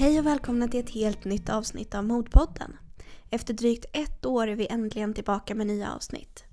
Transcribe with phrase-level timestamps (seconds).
[0.00, 2.76] Hej och välkomna till ett helt nytt avsnitt av Modpodden.
[3.30, 6.44] Efter drygt ett år är vi äntligen tillbaka med nya avsnitt.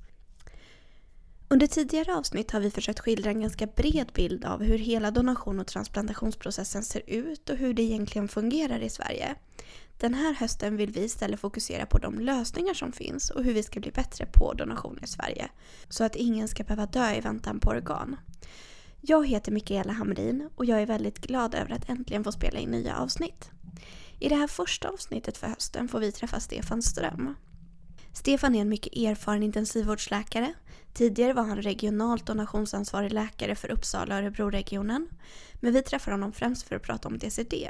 [1.48, 5.60] Under tidigare avsnitt har vi försökt skildra en ganska bred bild av hur hela donation
[5.60, 9.36] och transplantationsprocessen ser ut och hur det egentligen fungerar i Sverige.
[9.98, 13.64] Den här hösten vill vi istället fokusera på de lösningar som finns och hur vi
[13.64, 15.50] ska bli bättre på donation i Sverige.
[15.90, 18.16] Så att ingen ska behöva dö i väntan på organ.
[19.02, 22.72] Jag heter Mikaela Hamrin och jag är väldigt glad över att äntligen få spela in
[22.72, 23.52] nya avsnitt.
[24.20, 27.36] I det här första avsnittet för hösten får vi träffa Stefan Ström.
[28.14, 30.54] Stefan är en mycket erfaren intensivvårdsläkare.
[30.94, 35.08] Tidigare var han regionalt donationsansvarig läkare för Uppsala och Örebroregionen.
[35.54, 37.70] Men vi träffar honom främst för att prata om DCD.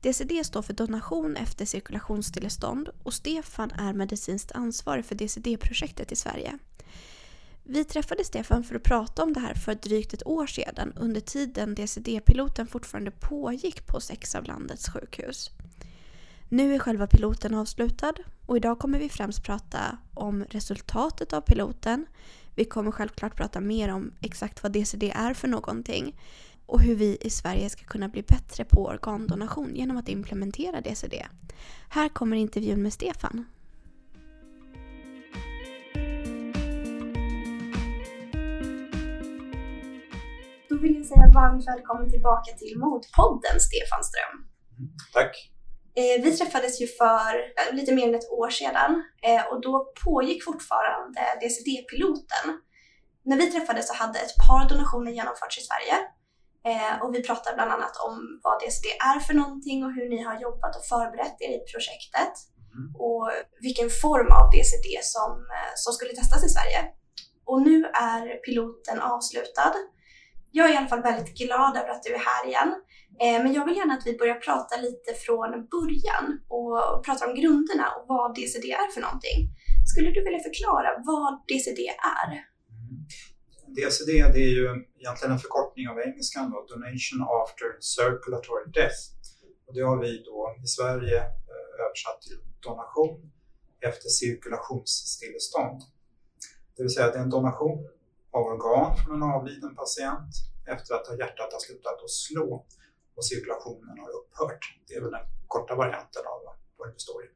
[0.00, 6.58] DCD står för donation efter cirkulationsstillestånd och Stefan är medicinskt ansvarig för DCD-projektet i Sverige.
[7.64, 11.20] Vi träffade Stefan för att prata om det här för drygt ett år sedan under
[11.20, 15.50] tiden DCD-piloten fortfarande pågick på sex av landets sjukhus.
[16.48, 18.14] Nu är själva piloten avslutad
[18.46, 22.06] och idag kommer vi främst prata om resultatet av piloten.
[22.54, 26.16] Vi kommer självklart prata mer om exakt vad DCD är för någonting
[26.66, 31.14] och hur vi i Sverige ska kunna bli bättre på organdonation genom att implementera DCD.
[31.88, 33.44] Här kommer intervjun med Stefan.
[40.82, 44.34] Vill jag säga varmt välkommen tillbaka till Modpodden, Stefan Ström.
[45.16, 45.32] Tack.
[46.00, 48.90] Eh, vi träffades ju för eh, lite mer än ett år sedan
[49.28, 52.46] eh, och då pågick fortfarande DCD-piloten.
[53.28, 55.96] När vi träffades så hade ett par donationer genomförts i Sverige
[57.02, 60.40] och vi pratade bland annat om vad DCD är för någonting och hur ni har
[60.40, 62.34] jobbat och förberett er i projektet
[62.74, 62.86] mm.
[63.06, 63.24] och
[63.66, 65.30] vilken form av DCD som,
[65.74, 66.80] som skulle testas i Sverige.
[67.50, 67.76] Och nu
[68.14, 69.74] är piloten avslutad
[70.52, 72.70] jag är i alla fall väldigt glad över att du är här igen.
[73.22, 76.24] Eh, men jag vill gärna att vi börjar prata lite från början
[76.56, 76.70] och
[77.06, 79.38] prata om grunderna och vad DCD är för någonting.
[79.90, 81.80] Skulle du vilja förklara vad DCD
[82.18, 82.28] är?
[82.74, 82.94] Mm.
[83.76, 84.66] DCD det är ju
[85.00, 89.00] egentligen en förkortning av engelskan då, Donation After Circulatory Death.
[89.66, 91.18] Och det har vi då i Sverige
[91.52, 93.14] eh, översatt till donation
[93.88, 95.78] efter cirkulationsstillestånd.
[96.74, 97.78] Det vill säga att det är en donation
[98.40, 100.32] organ från en avliden patient
[100.74, 102.66] efter att hjärtat har slutat att slå
[103.16, 104.62] och cirkulationen har upphört.
[104.86, 106.38] Det är väl den korta varianten av
[106.78, 107.28] vad det består i.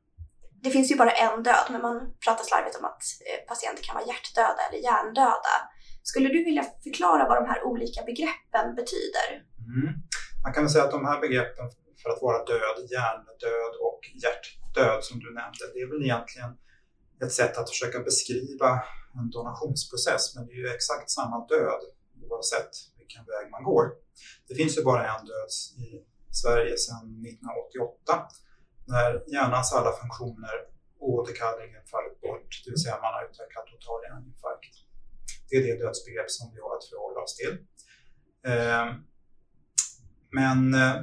[0.63, 3.95] Det finns ju bara en död, men man pratar slarvigt om att eh, patienter kan
[3.99, 5.55] vara hjärtdöda eller hjärndöda.
[6.03, 9.29] Skulle du vilja förklara vad de här olika begreppen betyder?
[9.75, 9.93] Mm.
[10.45, 11.67] Man kan väl säga att de här begreppen
[12.03, 16.51] för att vara död, hjärndöd och hjärtdöd som du nämnde, det är väl egentligen
[17.23, 18.83] ett sätt att försöka beskriva
[19.19, 21.81] en donationsprocess, men det är ju exakt samma död
[22.23, 23.85] oavsett vilken väg man går.
[24.49, 25.51] Det finns ju bara en död
[25.87, 25.89] i
[26.43, 28.29] Sverige sedan 1988
[28.87, 30.57] när hjärnans alla funktioner
[31.01, 34.75] oåterkalleligen fallit bort, det vill säga man har utvecklat total hjärninfarkt.
[35.49, 37.55] Det är det dödsbegrepp som vi har att förhålla oss till.
[38.53, 38.89] Ehm,
[40.39, 40.97] men eh,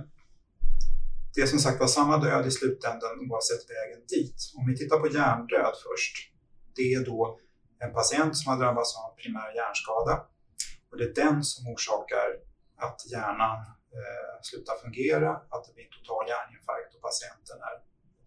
[1.33, 4.37] det är som sagt var samma död i slutändan oavsett vägen dit.
[4.57, 6.15] Om vi tittar på hjärndöd först,
[6.75, 7.39] det är då
[7.83, 10.13] en patient som har drabbats av en primär hjärnskada.
[10.89, 12.27] Och det är den som orsakar
[12.85, 13.57] att hjärnan
[13.97, 17.75] eh, slutar fungera, att det blir total hjärninfarkt och patienten är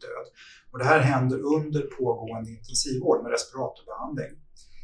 [0.07, 0.27] död.
[0.71, 4.33] Och det här händer under pågående intensivvård med respiratorbehandling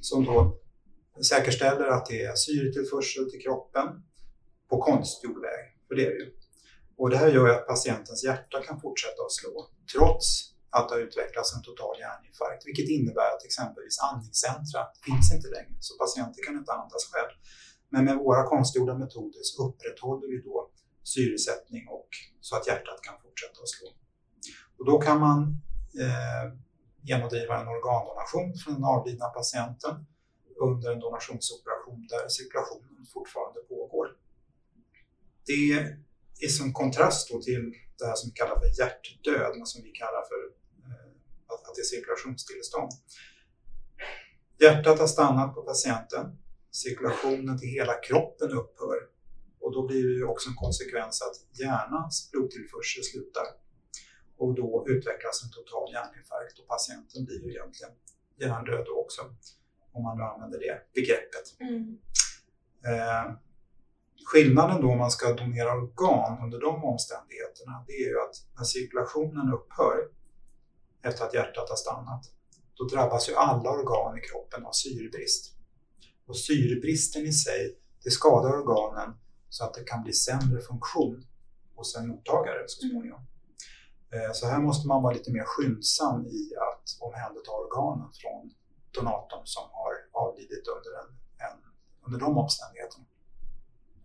[0.01, 0.59] som då
[1.31, 3.87] säkerställer att det är syretillförsel till kroppen
[4.71, 6.33] på konstgjord väg, för det är det ju.
[6.97, 11.03] Och det här gör att patientens hjärta kan fortsätta att slå trots att det har
[11.09, 16.57] utvecklats en total hjärninfarkt, vilket innebär att exempelvis andningscentra finns inte längre, så patienter kan
[16.61, 17.33] inte andas själv.
[17.93, 20.71] Men med våra konstgjorda metoder så upprätthåller vi då
[21.15, 22.09] syresättning och
[22.41, 23.89] så att hjärtat kan fortsätta att slå.
[24.79, 25.39] Och då kan man
[26.03, 26.47] eh,
[27.03, 29.95] genomdriva en organdonation från den avlidna patienten
[30.69, 34.07] under en donationsoperation där cirkulationen fortfarande pågår.
[35.47, 35.73] Det
[36.47, 40.23] är som kontrast till det här som vi kallar för hjärtdöd, men som vi kallar
[40.31, 40.62] för
[41.55, 42.93] att det är cirkulationsstillestånd.
[44.61, 46.39] Hjärtat har stannat på patienten,
[46.71, 48.99] cirkulationen till hela kroppen upphör
[49.61, 53.47] och då blir det ju också en konsekvens att hjärnans blodtillförsel slutar
[54.37, 57.93] och då utvecklas en total hjärninfarkt och patienten blir ju egentligen
[58.41, 59.23] hjärndöd också
[59.93, 61.47] om man nu använder det begreppet.
[61.61, 61.99] Mm.
[62.91, 63.33] Eh,
[64.25, 68.65] skillnaden då om man ska donera organ under de omständigheterna det är ju att när
[68.65, 69.99] cirkulationen upphör
[71.03, 72.25] efter att hjärtat har stannat,
[72.75, 75.55] då drabbas ju alla organ i kroppen av syrebrist.
[76.27, 79.15] Och syrebristen i sig, det skadar organen
[79.49, 81.27] så att det kan bli sämre funktion.
[81.75, 83.21] Hos en mottagare så småningom.
[84.13, 88.55] Eh, så här måste man vara lite mer skyndsam i att omhänderta organen från
[88.91, 91.09] donatorn som har avlidit under, en,
[91.47, 91.59] en,
[92.07, 93.05] under de omständigheterna.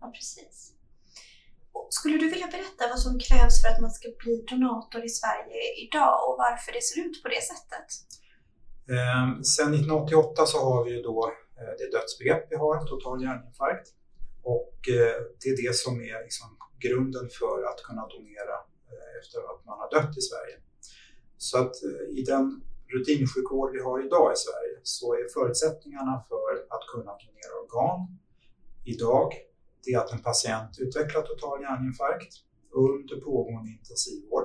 [0.00, 0.77] Ja, precis.
[1.90, 5.60] Skulle du vilja berätta vad som krävs för att man ska bli donator i Sverige
[5.84, 7.88] idag och varför det ser ut på det sättet?
[8.94, 9.26] Eh,
[9.56, 13.86] sen 1988 så har vi ju då eh, det dödsbegrepp vi har, total hjärninfarkt.
[14.42, 16.48] Och eh, det är det som är liksom
[16.84, 18.56] grunden för att kunna donera
[18.90, 20.56] eh, efter att man har dött i Sverige.
[21.38, 22.62] Så att eh, i den
[22.94, 28.18] rutinsjukvård vi har idag i Sverige så är förutsättningarna för att kunna donera organ
[28.84, 29.34] idag
[29.84, 32.32] det är att en patient utvecklar total hjärninfarkt
[32.70, 34.44] under pågående intensivvård.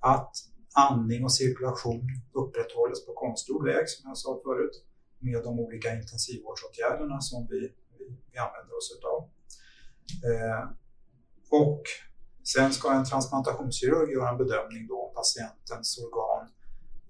[0.00, 0.32] Att
[0.74, 4.84] andning och cirkulation upprätthålls på konstgjord väg som jag sa förut
[5.18, 7.60] med de olika intensivvårdsåtgärderna som vi,
[7.98, 9.18] vi, vi använder oss utav.
[10.30, 10.68] Eh,
[11.50, 11.82] och
[12.44, 16.48] sen ska en transplantationskirurg göra en bedömning då om patientens organ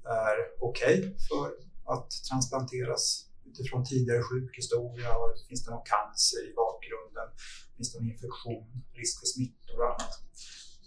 [0.05, 1.47] är okej okay för
[1.93, 5.11] att transplanteras utifrån tidigare sjukhistoria.
[5.49, 7.29] Finns det någon cancer i bakgrunden?
[7.77, 8.67] Finns det någon infektion?
[9.01, 10.15] Risk för smittor och annat?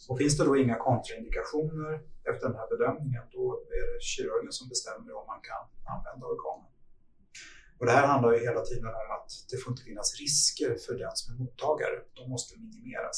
[0.09, 1.93] Och finns det då inga kontraindikationer
[2.29, 3.43] efter den här bedömningen, då
[3.77, 6.71] är det kirurgen som bestämmer om man kan använda organen.
[7.79, 10.93] Och det här handlar ju hela tiden om att det får inte finnas risker för
[11.03, 11.97] den som är mottagare.
[12.19, 13.17] De måste minimeras.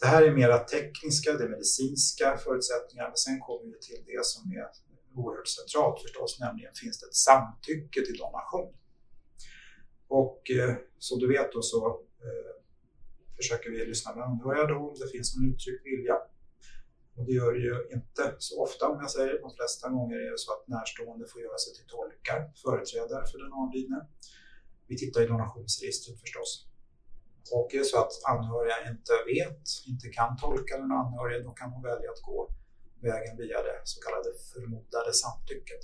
[0.00, 4.52] Det här är mera tekniska, det medicinska förutsättningar, men sen kommer vi till det som
[4.52, 4.66] är
[5.14, 8.74] oerhört centralt förstås, nämligen finns det ett samtycke till donation.
[10.08, 11.86] Och eh, som du vet då så
[12.26, 12.52] eh,
[13.36, 16.16] försöker vi lyssna med anhöriga då om det finns någon uttryckt vilja.
[17.16, 19.40] Och det gör det ju inte så ofta om jag säger.
[19.40, 23.38] De flesta gånger är det så att närstående får göra sig till tolkar, företrädare för
[23.44, 24.00] den avlidne.
[24.88, 26.66] Vi tittar i donationsregistret förstås.
[27.52, 31.70] Och är det så att anhöriga inte vet, inte kan tolka den anhöriga, då kan
[31.70, 32.38] de välja att gå
[33.00, 35.80] vägen via det så kallade förmodade samtycket.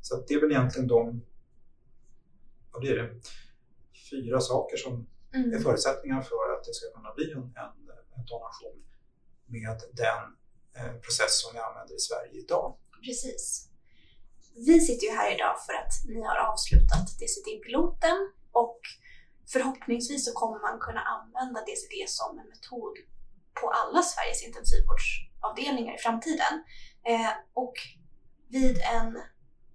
[0.00, 1.22] Så det är väl egentligen de
[2.72, 3.08] vad blir det,
[4.10, 5.52] fyra saker som mm.
[5.52, 7.72] är förutsättningar för att det ska kunna bli en, en,
[8.16, 8.78] en donation
[9.46, 10.22] med den
[10.76, 12.76] eh, process som vi använder i Sverige idag.
[13.06, 13.68] Precis.
[14.54, 18.18] Vi sitter ju här idag för att ni har avslutat DCD-piloten
[18.52, 18.80] och
[19.52, 22.96] förhoppningsvis så kommer man kunna använda DCD som en metod
[23.60, 26.54] på alla Sveriges intensivvårdsavdelningar i framtiden.
[27.10, 27.74] Eh, och
[28.48, 29.16] vid, en,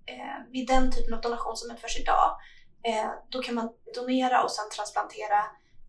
[0.06, 2.38] eh, vid den typen av donation som utförs idag,
[2.83, 5.39] eh, då kan man donera och sedan transplantera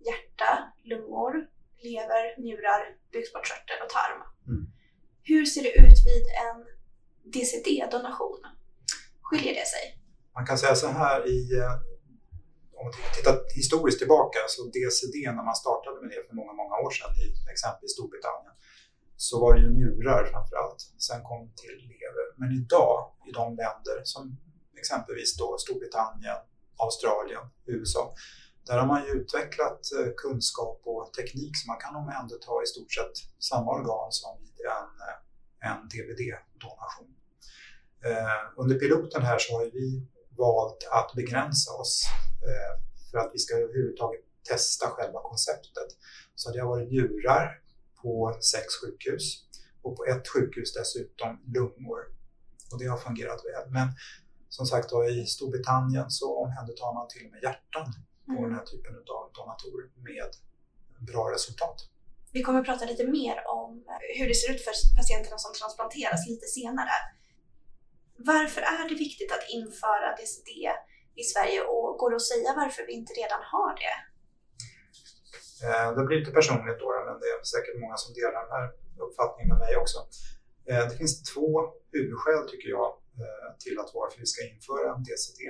[0.08, 1.34] hjärta, lungor,
[1.82, 2.80] lever, njurar,
[3.12, 4.20] bukspottkörtel och tarm.
[4.46, 4.66] Mm.
[5.22, 6.58] Hur ser det ut vid en
[7.32, 8.40] DCD-donation?
[9.22, 9.84] Skiljer det sig?
[10.34, 11.93] Man kan säga så här i eh,
[12.84, 16.52] om man tittar historiskt tillbaka alltså så DCD när man startade med det för många,
[16.60, 18.54] många år sedan i exempelvis Storbritannien
[19.16, 20.80] så var det ju njurar framför allt.
[21.08, 22.26] Sen kom till lever.
[22.40, 22.96] Men idag
[23.28, 24.22] i de länder som
[24.80, 26.40] exempelvis då Storbritannien,
[26.84, 27.44] Australien,
[27.74, 28.14] USA
[28.66, 32.92] där har man ju utvecklat eh, kunskap och teknik så man kan omhänderta i stort
[32.92, 37.10] sett samma organ som vid en, eh, en DVD-donation.
[38.04, 42.04] Eh, under piloten här så har vi valt att begränsa oss
[42.48, 42.72] eh,
[43.10, 45.90] för att vi ska överhuvudtaget testa själva konceptet.
[46.34, 47.60] Så det har varit njurar
[48.02, 49.24] på sex sjukhus
[49.82, 52.00] och på ett sjukhus dessutom lungor.
[52.72, 53.70] Och det har fungerat väl.
[53.70, 53.88] Men
[54.48, 57.86] som sagt då, i Storbritannien så omhändertar man till och med hjärtan
[58.26, 58.42] på mm.
[58.42, 60.30] den här typen av donatorer med
[61.12, 61.78] bra resultat.
[62.32, 63.84] Vi kommer att prata lite mer om
[64.18, 66.96] hur det ser ut för patienterna som transplanteras lite senare.
[68.16, 70.50] Varför är det viktigt att införa DCD
[71.22, 73.96] i Sverige och går det att säga varför vi inte redan har det?
[75.66, 78.66] Eh, det blir lite personligt då, men det är säkert många som delar den här
[79.04, 79.98] uppfattningen med mig också.
[80.68, 81.48] Eh, det finns två
[81.94, 82.88] huvudskäl tycker jag
[83.22, 85.40] eh, till att varför vi ska införa DCD.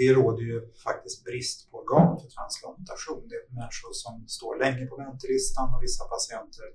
[0.00, 3.22] Det råder ju faktiskt brist på organ för transplantation.
[3.28, 6.68] Det är människor som står länge på väntelistan och vissa patienter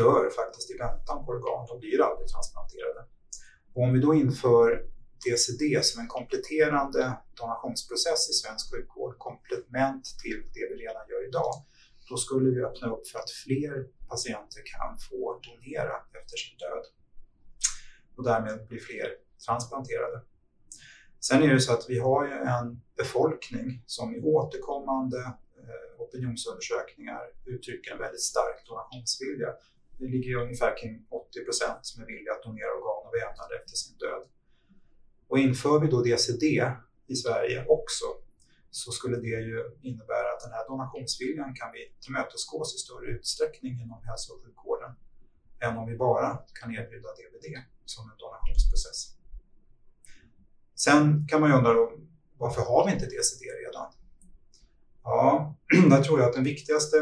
[0.00, 1.66] dör faktiskt i väntan på organ.
[1.70, 3.02] De blir aldrig transplanterade.
[3.74, 4.84] Och om vi då inför
[5.24, 11.52] DCD som en kompletterande donationsprocess i svensk sjukvård, komplement till det vi redan gör idag,
[12.08, 16.84] då skulle vi öppna upp för att fler patienter kan få donera efter sin död
[18.16, 19.08] och därmed bli fler
[19.46, 20.22] transplanterade.
[21.20, 25.18] Sen är det så att vi har ju en befolkning som i återkommande
[25.62, 29.48] eh, opinionsundersökningar uttrycker en väldigt stark donationsvilja.
[30.02, 33.76] Det ligger ungefär kring 80 procent som är villiga att donera organ och vävnader efter
[33.82, 34.22] sin död.
[35.28, 36.44] Och inför vi då DCD
[37.06, 38.04] i Sverige också
[38.70, 43.72] så skulle det ju innebära att den här donationsviljan kan vi tillmötesgås i större utsträckning
[43.82, 44.92] inom hälso och sjukvården
[45.64, 47.46] än om vi bara kan erbjuda DVD
[47.84, 49.00] som en donationsprocess.
[50.74, 51.92] Sen kan man ju undra då,
[52.38, 53.92] varför har vi inte DCD redan?
[55.02, 55.56] Ja,
[55.90, 56.98] där tror jag att den viktigaste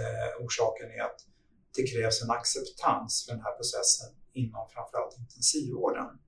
[0.00, 1.20] eh, orsaken är att
[1.74, 6.18] det krävs en acceptans för den här processen inom framförallt intensivvården.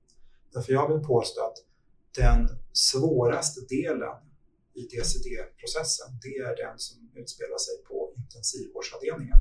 [0.53, 1.57] Därför jag vill påstå att
[2.15, 4.17] den svåraste delen
[4.73, 9.37] i DCD-processen, det är den som utspelar sig på intensivvårdsavdelningen.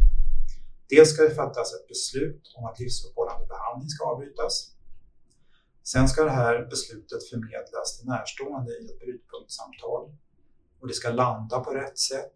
[0.89, 4.73] Dels ska det fattas ett beslut om att livsuppehållande behandling ska avbrytas.
[5.83, 10.17] Sen ska det här beslutet förmedlas till närstående i ett brytpunktssamtal
[10.81, 12.35] och det ska landa på rätt sätt.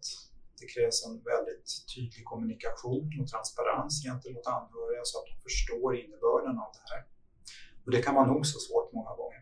[0.61, 6.55] Det krävs en väldigt tydlig kommunikation och transparens gentemot anhöriga så att de förstår innebörden
[6.65, 7.01] av det här.
[7.83, 9.41] Och det kan vara nog så svårt många gånger.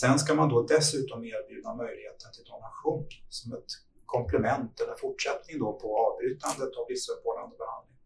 [0.00, 3.70] Sen ska man då dessutom erbjuda möjligheten till donation som ett
[4.14, 7.98] komplement eller fortsättning då på avbrytandet av livsuppehållande behandling.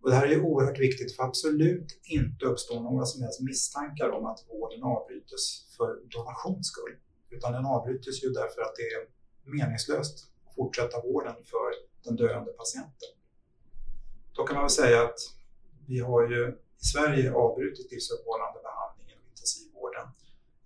[0.00, 4.26] Och det här är oerhört viktigt för absolut inte uppstår några som helst misstankar om
[4.26, 5.44] att vården avbrytes
[5.76, 6.94] för donations skull.
[7.30, 9.02] Utan den avbryts ju därför att det är
[9.56, 11.70] meningslöst fortsätta vården för
[12.04, 13.10] den döende patienten.
[14.36, 15.18] Då kan man väl säga att
[15.86, 16.42] vi har ju
[16.82, 20.06] i Sverige avbrutit livsuppehållande behandling inom intensivvården.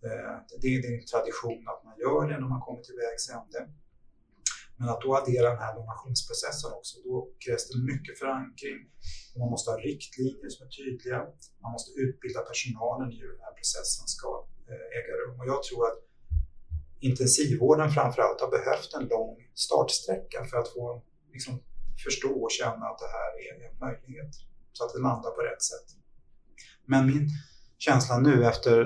[0.07, 3.61] Eh, det är en tradition att man gör det när man kommer till vägs ände.
[4.78, 8.78] Men att då addera den här donationsprocessen också, då krävs det mycket förankring.
[9.40, 11.21] Man måste ha riktlinjer som är tydliga.
[11.64, 14.28] Man måste utbilda personalen i hur den här processen ska
[14.71, 15.40] eh, äga rum.
[15.40, 15.99] Och jag tror att
[17.00, 21.02] intensivvården framförallt har behövt en lång startsträcka för att få
[21.33, 21.62] liksom,
[22.05, 24.35] förstå och känna att det här är en möjlighet.
[24.73, 25.88] Så att det landar på rätt sätt.
[26.85, 27.28] Men min
[27.78, 28.81] känsla nu efter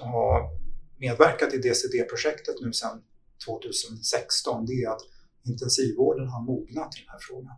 [0.00, 0.50] att ha
[0.98, 3.02] medverkat i DCD-projektet nu sedan
[3.46, 5.02] 2016, det är att
[5.44, 7.56] intensivvården har mognat i den här frågan.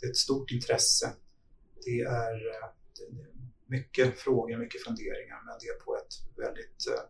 [0.00, 1.12] Det är ett stort intresse.
[1.84, 2.68] Det är, eh,
[3.66, 7.02] mycket frågor, mycket funderingar, men det är på ett väldigt eh,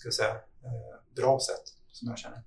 [0.00, 2.42] ska jag säga, eh, bra sätt som jag känner.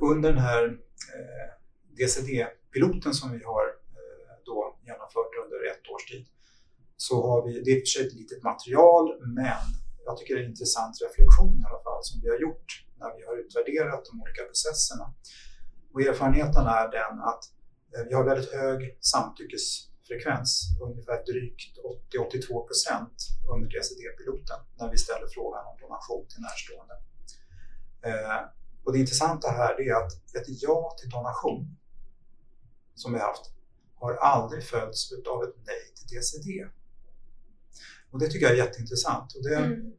[0.00, 0.64] Under den här
[1.14, 1.48] eh,
[1.96, 3.64] DCD-piloten som vi har
[3.98, 6.26] eh, då genomfört under ett års tid
[6.96, 9.64] så har vi, det är i och för sig ett litet material, men
[10.04, 12.68] jag tycker det är en intressant reflektion i alla fall som vi har gjort
[13.00, 15.14] när vi har utvärderat de olika processerna.
[15.92, 17.42] Och erfarenheten är den att
[18.08, 21.78] vi har väldigt hög samtyckes samtyckesfrekvens, ungefär drygt
[22.12, 23.12] 80-82 procent
[23.54, 26.94] under DCD-piloten när vi ställer frågan om donation till närstående.
[28.02, 28.40] Eh,
[28.84, 31.76] och det intressanta här är att ett ja till donation
[32.94, 33.50] som vi haft
[33.94, 36.48] har aldrig följts av ett nej till DCD.
[38.10, 39.34] Och det tycker jag är jätteintressant.
[39.34, 39.92] Och det, mm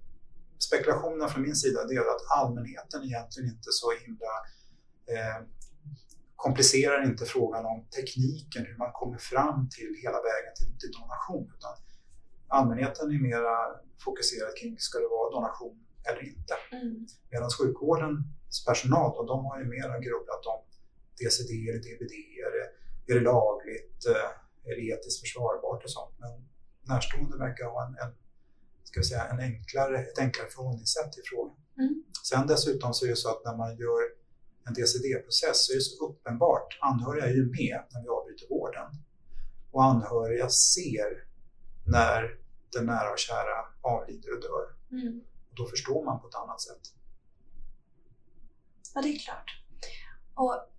[0.58, 4.34] spekulationen från min sida är att allmänheten egentligen inte så himla
[5.14, 5.40] eh,
[6.36, 11.52] komplicerar inte frågan om tekniken, hur man kommer fram till hela vägen till, till donation.
[11.58, 11.74] Utan
[12.48, 13.56] allmänheten är mera
[14.06, 16.54] fokuserad kring, ska det vara donation eller inte?
[16.72, 17.08] Mm.
[17.32, 20.62] Medan sjukvårdens personal, och de har ju mera grubblat om
[21.18, 22.14] DCD eller DBD,
[22.46, 22.66] är det,
[23.12, 26.16] är det lagligt, eh, är det etiskt försvarbart och sånt.
[26.24, 26.34] Men
[26.90, 28.14] närstående verkar ha en, en
[28.84, 31.56] ska vi säga, en enklare, ett enklare förhållningssätt till frågan.
[31.78, 32.04] Mm.
[32.30, 34.02] Sen dessutom så är det så att när man gör
[34.68, 38.88] en DCD-process så är det så uppenbart, anhöriga är ju med när vi avbryter vården
[39.72, 41.28] och anhöriga ser
[41.86, 42.40] när
[42.74, 44.66] den nära och kära avlider och dör.
[44.92, 45.22] Mm.
[45.50, 46.82] Och då förstår man på ett annat sätt.
[48.94, 49.62] Ja, det är klart.
[50.36, 50.75] Och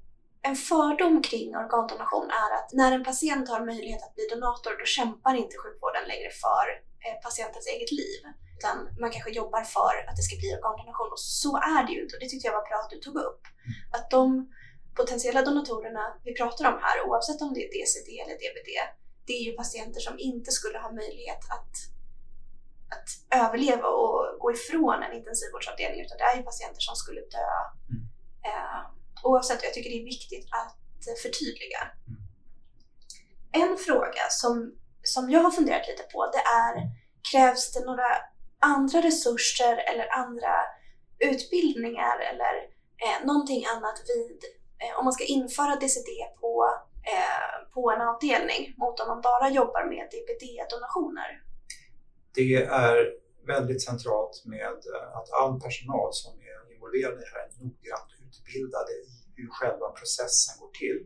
[0.47, 4.85] en fördom kring organdonation är att när en patient har möjlighet att bli donator då
[4.85, 6.67] kämpar inte sjukvården längre för
[7.07, 8.21] Eh, patientens eget liv.
[8.59, 12.03] Utan man kanske jobbar för att det ska bli organdonation och så är det ju
[12.03, 13.43] inte och det tyckte jag var bra att du tog upp.
[13.47, 13.75] Mm.
[13.97, 14.25] Att de
[15.01, 18.71] potentiella donatorerna vi pratar om här, oavsett om det är DCD eller DBD,
[19.27, 21.75] det är ju patienter som inte skulle ha möjlighet att,
[22.95, 23.09] att
[23.43, 27.53] överleva och gå ifrån en intensivvårdsavdelning utan det är ju patienter som skulle dö.
[27.91, 28.03] Mm.
[28.49, 28.83] Eh,
[29.25, 30.77] oavsett, jag tycker det är viktigt att
[31.23, 31.83] förtydliga.
[32.07, 32.21] Mm.
[33.53, 34.73] En fråga som
[35.09, 36.75] som jag har funderat lite på det är
[37.31, 38.11] krävs det några
[38.59, 40.55] andra resurser eller andra
[41.19, 42.55] utbildningar eller
[43.05, 44.39] eh, någonting annat vid
[44.83, 46.53] eh, om man ska införa DCD på,
[47.15, 51.31] eh, på en avdelning mot om man bara jobbar med DBD-donationer?
[52.35, 52.97] Det är
[53.47, 58.11] väldigt centralt med eh, att all personal som är involverad i det här är noggrant
[58.47, 60.99] utbildade i hur själva processen går till.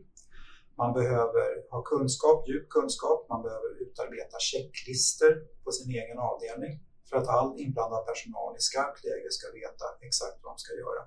[0.77, 5.31] Man behöver ha kunskap, djup kunskap, man behöver utarbeta checklister
[5.63, 6.73] på sin egen avdelning
[7.09, 11.01] för att all inblandad personal i skarpt läge ska veta exakt vad de ska göra.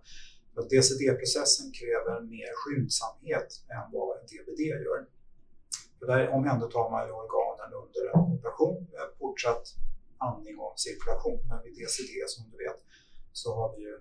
[0.71, 5.01] DCD-processen kräver mer skyndsamhet än vad en DBD gör.
[5.99, 9.65] För där omhändertar man ju organen under en operation med fortsatt
[10.19, 11.41] andning och cirkulation.
[11.49, 12.81] Men vid DCD som du vet
[13.33, 13.95] så har vi ju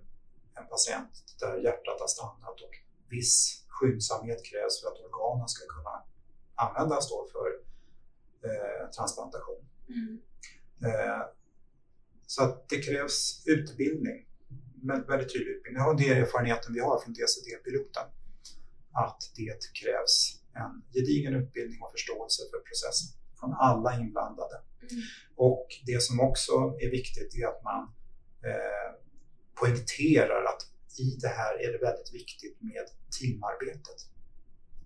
[0.55, 2.75] en patient där hjärtat har stannat och
[3.09, 6.03] viss skyndsamhet krävs för att organen ska kunna
[6.55, 7.47] användas då för
[8.47, 9.65] eh, transplantation.
[9.89, 10.21] Mm.
[10.85, 11.21] Eh,
[12.27, 14.27] så att det krävs utbildning,
[14.81, 15.83] men väldigt tydlig utbildning.
[15.83, 18.07] Och det är erfarenheten vi har från DCD-piloten.
[18.91, 24.61] Att det krävs en gedigen utbildning och förståelse för processen från alla inblandade.
[24.91, 25.03] Mm.
[25.35, 27.92] Och det som också är viktigt är att man
[29.55, 30.61] poängterar att
[30.99, 32.85] i det här är det väldigt viktigt med
[33.19, 33.99] teamarbetet.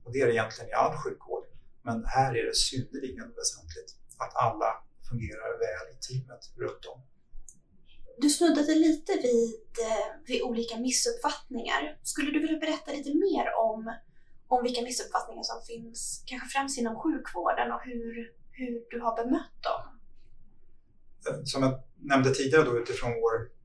[0.04, 1.46] Och det är det egentligen i all sjukvård.
[1.82, 7.02] Men här är det synnerligen väsentligt att alla fungerar väl i teamet runt om.
[8.18, 12.00] Du snuddade lite vid, eh, vid olika missuppfattningar.
[12.04, 13.96] Skulle du vilja berätta lite mer om,
[14.48, 19.64] om vilka missuppfattningar som finns, kanske främst inom sjukvården och hur, hur du har bemött
[19.64, 19.82] dem?
[21.28, 23.57] Eh, som jag nämnde tidigare då utifrån vår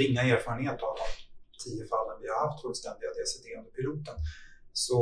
[0.00, 1.06] ringa erfarenhet av de
[1.64, 4.16] tio fallen vi har haft fullständiga DCD under piloten
[4.72, 4.98] så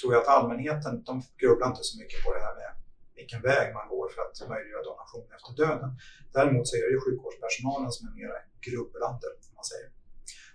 [0.00, 2.72] tror jag att allmänheten, de grubblar inte så mycket på det här med
[3.18, 5.90] vilken väg man går för att möjliggöra donation efter döden.
[6.36, 8.32] Däremot så är det sjukvårdspersonalen som är mer
[8.66, 9.88] grubblande, om man säger.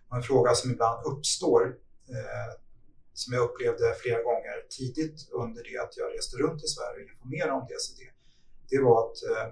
[0.08, 1.62] Och en fråga som ibland uppstår,
[2.14, 2.52] eh,
[3.14, 7.12] som jag upplevde flera gånger tidigt under det att jag reste runt i Sverige och
[7.12, 8.00] informerade om DCD,
[8.70, 9.48] det var att eh,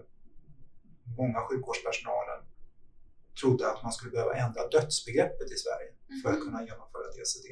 [1.19, 2.39] många sjukvårdspersonalen
[3.41, 6.47] trodde att man skulle behöva ändra dödsbegreppet i Sverige för att mm.
[6.47, 7.47] kunna genomföra DCD.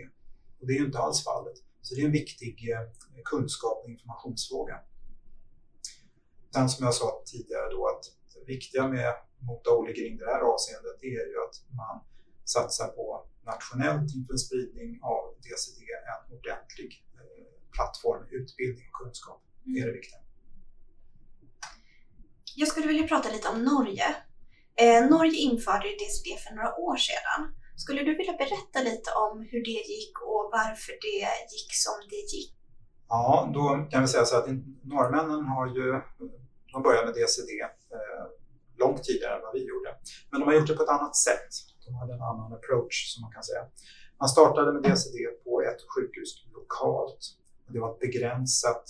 [0.60, 1.58] Och det är inte alls fallet.
[1.81, 4.79] Så det är en viktig eh, kunskap och informationsfråga.
[6.53, 10.42] Sen som jag sa tidigare då att det viktiga med Mota Oligring i det här
[10.53, 11.96] avseendet det är ju att man
[12.46, 15.79] satsar på nationellt inför spridning av DCD
[16.11, 19.42] en ordentlig eh, plattform, utbildning och kunskap.
[19.64, 20.20] Det är det viktiga.
[22.55, 24.16] Jag skulle vilja prata lite om Norge.
[24.81, 27.42] Eh, Norge införde DCD för några år sedan
[27.75, 31.22] skulle du vilja berätta lite om hur det gick och varför det
[31.53, 32.55] gick som det gick?
[33.09, 34.48] Ja, då kan vi säga så att
[34.83, 36.01] norrmännen har ju,
[36.74, 37.51] de började med DCD
[37.98, 38.25] eh,
[38.81, 39.89] långt tidigare än vad vi gjorde.
[40.29, 41.51] Men de har gjort det på ett annat sätt.
[41.85, 43.63] De hade en annan approach som man kan säga.
[44.20, 47.22] Man startade med DCD på ett sjukhus lokalt.
[47.74, 48.83] Det var ett begränsat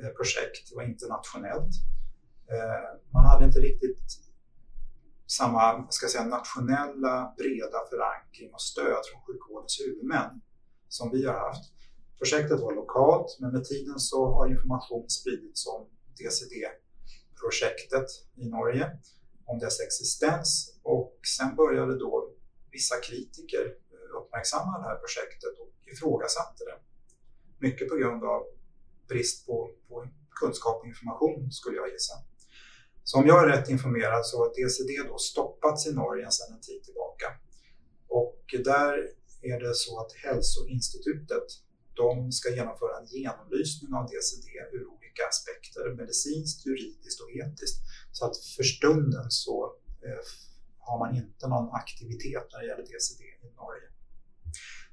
[0.00, 1.74] eh, projekt, det var internationellt.
[2.52, 4.29] Eh, man hade inte riktigt
[5.38, 10.40] samma ska säga, nationella breda förankring och stöd från sjukvårdens huvudmän
[10.88, 11.72] som vi har haft.
[12.18, 15.88] Projektet var lokalt, men med tiden så har information spridits om
[16.18, 18.98] DCD-projektet i Norge,
[19.44, 22.30] om dess existens och sen började då
[22.70, 26.78] vissa kritiker eh, uppmärksamma det här projektet och ifrågasatte det.
[27.66, 28.42] Mycket på grund av
[29.08, 30.08] brist på, på
[30.40, 32.14] kunskap och information skulle jag gissa.
[33.04, 36.60] Så om jag är rätt informerad så har DCD då stoppats i Norge sedan en
[36.60, 37.26] tid tillbaka.
[38.08, 38.92] Och där
[39.42, 41.46] är det så att Hälsoinstitutet
[41.94, 47.78] de ska genomföra en genomlysning av DCD ur olika aspekter, medicinskt, juridiskt och etiskt.
[48.12, 49.56] Så att för stunden så
[50.06, 50.24] eh,
[50.78, 53.88] har man inte någon aktivitet när det gäller DCD i Norge.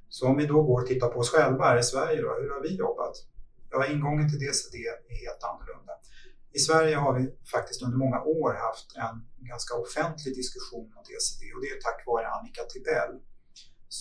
[0.10, 2.50] Så om vi då går och tittar på oss själva här i Sverige, då, hur
[2.56, 3.16] har vi jobbat?
[3.72, 4.76] Ja, ingången till DCD
[5.12, 5.94] är helt annorlunda.
[6.58, 7.24] I Sverige har vi
[7.56, 9.18] faktiskt under många år haft en
[9.52, 13.14] ganska offentlig diskussion om DCD och det är tack vare Annika Tibell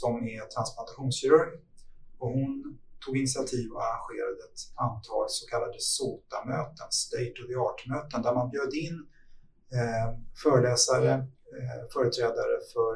[0.00, 1.50] som är transplantationskirurg.
[2.20, 2.52] Och hon
[3.02, 8.50] tog initiativ och arrangerade ett antal så kallade SOTA-möten, State of the Art-möten, där man
[8.54, 8.96] bjöd in
[9.78, 10.08] eh,
[10.42, 11.12] föreläsare,
[11.58, 12.92] eh, företrädare för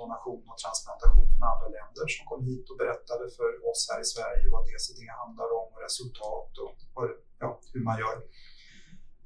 [0.00, 4.08] donation och transplantation från andra länder som kom hit och berättade för oss här i
[4.14, 7.08] Sverige vad DCD handlar om och resultat och, och
[7.42, 8.16] ja, hur man gör.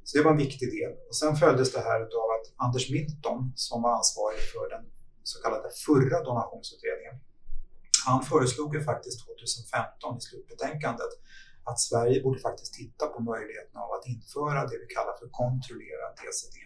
[0.08, 0.92] Så det var en viktig del.
[1.08, 4.84] Och sen följdes det här av att Anders Milton, som var ansvarig för den
[5.22, 7.16] så kallade förra donationsutredningen,
[8.06, 11.12] han föreslog ju faktiskt 2015 i slutbetänkandet
[11.64, 16.12] att Sverige borde faktiskt titta på möjligheten av att införa det vi kallar för kontrollerad
[16.18, 16.56] DCD.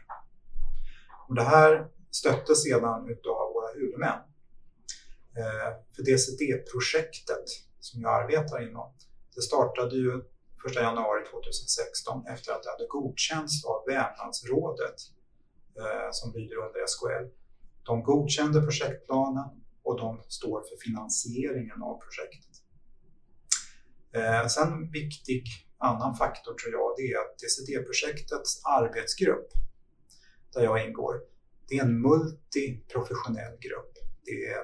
[1.29, 1.71] Och det här
[2.11, 4.21] stöttes sedan utav våra huvudmän.
[5.41, 7.47] Eh, för DCD-projektet
[7.81, 8.89] som jag arbetar inom,
[9.35, 10.13] det startade ju
[10.67, 14.99] 1 januari 2016 efter att det hade godkänts av Vävnadsrådet
[15.81, 17.25] eh, som lyder under SKL.
[17.83, 19.49] De godkände projektplanen
[19.83, 22.55] och de står för finansieringen av projektet.
[24.13, 25.45] Eh, sen viktig
[25.79, 29.49] annan faktor tror jag det är att DCD-projektets arbetsgrupp
[30.53, 31.15] där jag ingår,
[31.69, 33.93] det är en multiprofessionell grupp.
[34.25, 34.61] Det är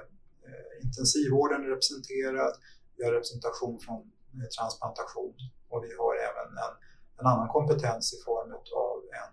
[0.47, 2.53] eh, intensivvården är representerad,
[2.97, 4.01] vi har representation från
[4.33, 5.33] eh, transplantation
[5.69, 6.73] och vi har även en,
[7.19, 9.31] en annan kompetens i form av en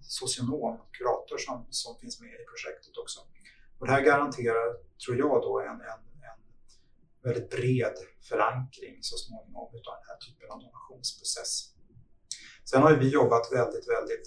[0.00, 3.20] socionom, kurator som, som finns med i projektet också.
[3.78, 4.66] Och det här garanterar,
[5.04, 6.40] tror jag, då en, en, en
[7.22, 7.96] väldigt bred
[8.28, 11.52] förankring så småningom av den här typen av donationsprocess.
[12.70, 14.26] Sen har vi jobbat väldigt, väldigt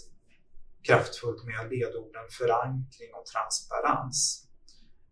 [0.83, 4.47] kraftfullt med ledorden förankring och transparens.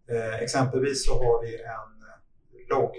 [0.09, 1.91] Eh, exempelvis så har vi en
[2.69, 2.95] logg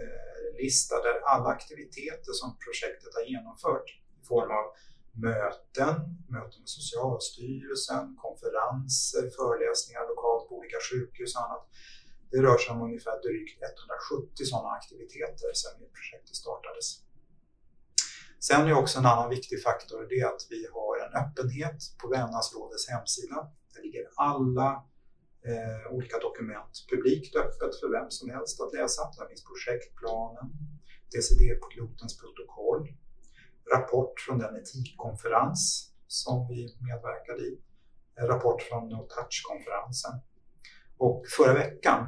[0.00, 3.88] eh, lista där alla aktiviteter som projektet har genomfört
[4.20, 4.66] i form av
[5.28, 5.94] möten,
[6.36, 11.64] möten med Socialstyrelsen, konferenser, föreläsningar lokalt på olika sjukhus och annat.
[12.30, 16.86] Det rör sig om ungefär drygt 170 sådana aktiviteter sedan projektet startades.
[18.48, 22.88] Sen är också en annan viktig faktor det att vi har en öppenhet på Värmlandsrådets
[22.88, 23.38] hemsida.
[23.74, 24.68] Där ligger alla
[25.50, 29.02] eh, olika dokument publikt öppet för vem som helst att läsa.
[29.18, 30.46] Där finns projektplanen,
[31.10, 32.82] DCD-pilotens protokoll,
[33.74, 37.60] rapport från den etikkonferens som vi medverkade i,
[38.20, 40.14] en rapport från No Touch-konferensen.
[40.98, 42.00] Och förra veckan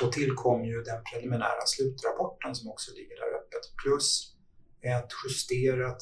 [0.00, 4.36] då tillkom ju den preliminära slutrapporten som också ligger där öppet, plus
[4.82, 6.00] ett justerat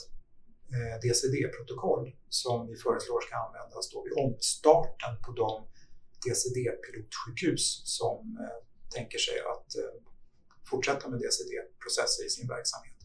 [0.74, 5.66] eh, DCD-protokoll som vi föreslår ska användas då vid omstarten på de
[6.24, 8.58] DCD-pilotsjukhus som eh,
[8.96, 9.94] tänker sig att eh,
[10.70, 13.00] fortsätta med DCD-processer i sin verksamhet.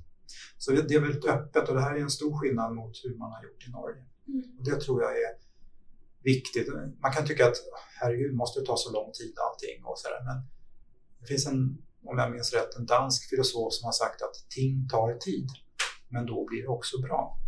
[0.57, 3.31] Så det, är väldigt öppet och det här är en stor skillnad mot hur man
[3.31, 4.03] har gjort i Norge.
[4.27, 4.57] Mm.
[4.57, 5.33] Och det tror jag är
[6.23, 6.67] viktigt.
[7.01, 7.57] Man kan tycka att
[8.01, 10.21] herregud, måste det ta så lång tid allting och sådär.
[10.25, 10.37] Men
[11.19, 11.77] det finns en,
[12.09, 15.49] om jag minns rätt, en dansk filosof som har sagt att ting tar tid,
[16.09, 17.39] men då blir det också bra.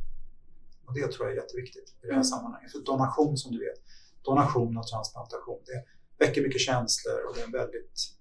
[0.86, 2.24] Och det tror jag är jätteviktigt i det här mm.
[2.24, 2.72] sammanhanget.
[2.72, 3.80] För donation som du vet,
[4.30, 5.80] donation och transplantation, det
[6.26, 8.18] väcker mycket känslor och det är en väldigt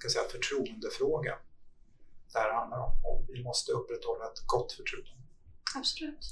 [0.00, 1.34] ska säga, förtroendefråga
[2.32, 2.92] det här handlar om.
[3.08, 5.26] Och vi måste upprätthålla ett gott förtroende.
[5.80, 6.24] Absolut.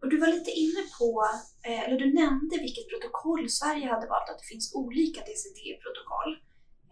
[0.00, 1.10] Och du var lite inne på,
[1.68, 6.32] eh, eller du nämnde vilket protokoll Sverige hade valt, att det finns olika DCD-protokoll.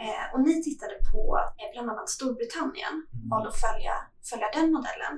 [0.04, 1.22] Eh, och ni tittade på
[1.60, 3.28] eh, bland annat Storbritannien, mm.
[3.32, 3.94] valde att följa,
[4.30, 5.14] följa den modellen.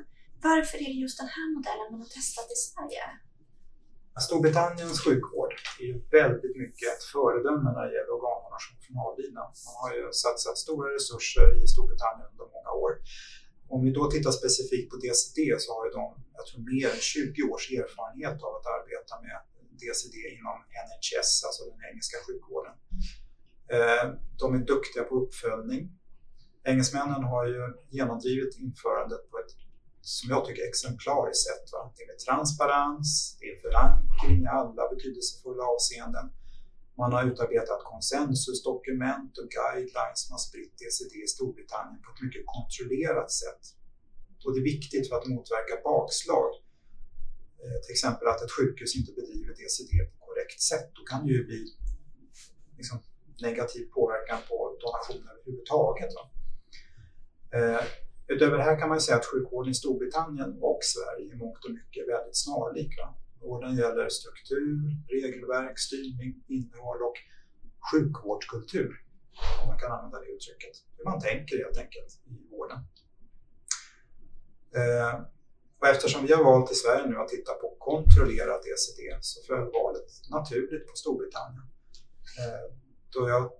[0.48, 3.04] Varför är det just den här modellen man har testat i Sverige?
[4.26, 5.39] Storbritanniens sjukvård
[5.80, 9.42] är ju väldigt mycket ett föredöme när det gäller organdonation från avlidna.
[9.66, 12.92] Man har ju satsat stora resurser i Storbritannien under många år.
[13.74, 16.04] Om vi då tittar specifikt på DCD så har ju de,
[16.38, 19.36] jag tror mer än 20 års erfarenhet av att arbeta med
[19.80, 22.74] DCD inom NHS, alltså den engelska sjukvården.
[23.74, 24.04] Eh,
[24.42, 25.82] de är duktiga på uppföljning.
[26.64, 29.52] Engelsmännen har ju genomdrivit införandet på ett
[30.18, 31.66] som jag tycker exemplariskt sätt.
[31.72, 31.82] Va?
[31.96, 36.26] Det är transparens, det är förankring i alla betydelsefulla avseenden.
[37.00, 42.44] Man har utarbetat konsensusdokument och guidelines som har spritt DCD i Storbritannien på ett mycket
[42.54, 43.62] kontrollerat sätt.
[44.44, 46.50] Och det är viktigt för att motverka bakslag.
[47.62, 50.88] Eh, till exempel att ett sjukhus inte bedriver DCD på korrekt sätt.
[50.98, 51.62] Då kan det ju bli
[52.78, 52.96] liksom,
[53.46, 56.10] negativ påverkan på donationer överhuvudtaget.
[56.18, 56.24] Va?
[57.58, 57.84] Eh,
[58.32, 61.70] Utöver det här kan man säga att sjukvården i Storbritannien och Sverige i mångt och
[61.70, 62.92] mycket är väldigt snarlik.
[63.40, 67.18] Vården gäller struktur, regelverk, styrning, innehåll och
[67.90, 68.92] sjukvårdskultur,
[69.62, 70.74] om man kan använda det uttrycket.
[70.96, 72.78] Hur man tänker helt enkelt i vården.
[74.78, 75.14] Eh,
[75.80, 79.72] och eftersom vi har valt i Sverige nu att titta på kontrollerat ECD så föll
[79.72, 81.66] valet naturligt på Storbritannien.
[82.38, 82.74] Eh,
[83.14, 83.52] då jag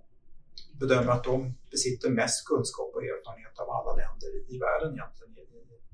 [0.83, 1.37] bedömer att de
[1.71, 5.31] besitter mest kunskap och erfarenhet av alla länder i världen egentligen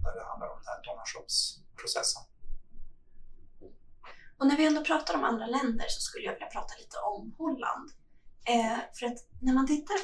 [0.04, 2.23] när det handlar om den här donationsprocessen.
[4.38, 7.36] Och när vi ändå pratar om andra länder så skulle jag vilja prata lite om
[7.38, 7.88] Holland.
[8.54, 10.00] Eh, för att när man tittar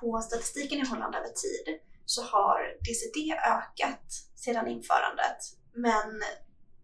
[0.00, 1.66] på statistiken i Holland över tid
[2.04, 3.18] så har DCD
[3.56, 5.40] ökat sedan införandet
[5.86, 6.08] men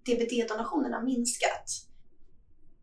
[0.07, 1.67] DVD-donationerna minskat.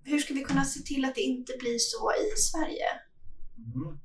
[0.03, 2.89] Hur ska vi kunna se till att det inte blir så i Sverige?
[3.75, 3.99] Mm.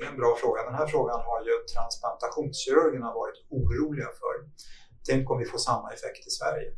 [0.00, 0.62] Det är en bra fråga.
[0.62, 4.34] Den här frågan har ju transplantationskirurgerna varit oroliga för.
[5.08, 6.68] Tänk om vi får samma effekt i Sverige.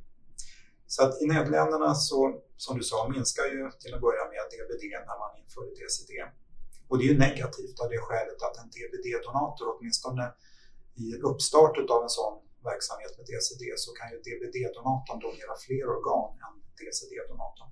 [0.86, 2.18] Så att i Nederländerna så,
[2.64, 6.12] som du sa, minskar ju till att börja med DBD när man införde DCD.
[6.88, 10.24] Och det är ju negativt av det skälet att en DBD-donator, åtminstone
[11.02, 12.34] i uppstart av en sån
[12.70, 17.70] verksamhet med DCD, så kan ju DBD-donatorn donera fler organ än DCD-donatorn.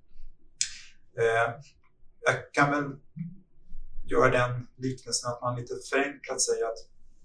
[1.20, 1.48] Eh,
[2.26, 2.86] jag kan väl
[4.10, 6.78] göra den liknelsen att man lite förenklat säger att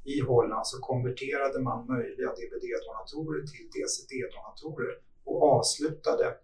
[0.03, 4.93] i Holland så konverterade man möjliga DBD-donatorer till DCD-donatorer
[5.23, 6.37] och avslutade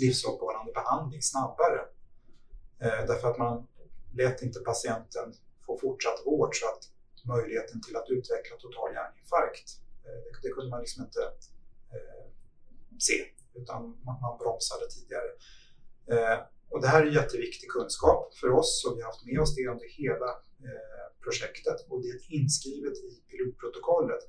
[0.00, 1.80] livsuppehållande behandling snabbare
[2.84, 3.66] Eh, därför att man
[4.14, 5.34] lät inte patienten
[5.66, 6.82] få fortsatt vård så att
[7.24, 9.68] möjligheten till att utveckla total hjärninfarkt,
[10.04, 11.22] eh, det, det kunde man liksom inte
[11.94, 12.24] eh,
[12.98, 15.30] se utan man, man bromsade tidigare.
[16.06, 16.38] Eh,
[16.74, 19.66] och det här är jätteviktig kunskap för oss och vi har haft med oss det
[19.74, 20.30] under hela
[20.66, 24.22] eh, projektet och det är inskrivet i pilotprotokollet.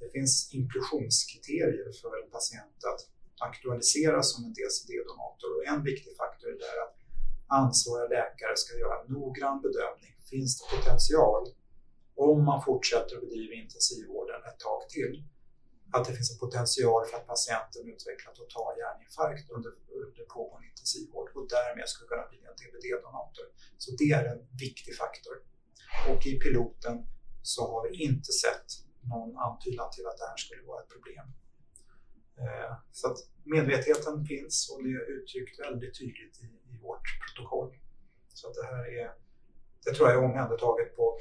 [0.00, 3.00] Det finns inklusionskriterier för en patient att
[3.48, 6.94] aktualiseras som en DCD-donator och en viktig faktor är att
[7.60, 10.14] ansvariga läkare ska göra en noggrann bedömning.
[10.32, 11.42] Finns det potential
[12.28, 15.12] om man fortsätter att bedriva intensivvården ett tag till
[15.92, 19.72] att det finns en potential för att patienten utvecklar total hjärninfarkt under,
[20.06, 23.46] under pågående intensivvård och därmed skulle kunna bli en DBD-donator.
[23.82, 25.34] Så det är en viktig faktor.
[26.10, 26.96] Och i piloten
[27.42, 28.68] så har vi inte sett
[29.12, 31.26] någon antydan till att det här skulle vara ett problem.
[32.42, 37.70] Eh, så att medvetenheten finns och det är uttryckt väldigt tydligt i, i vårt protokoll.
[38.28, 39.08] Så att det här är,
[39.84, 41.18] det tror jag är omhändertaget på,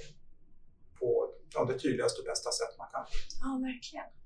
[0.99, 3.05] på ja, det tydligaste och bästa sätt man kan.
[3.41, 4.20] Ja, verkligen.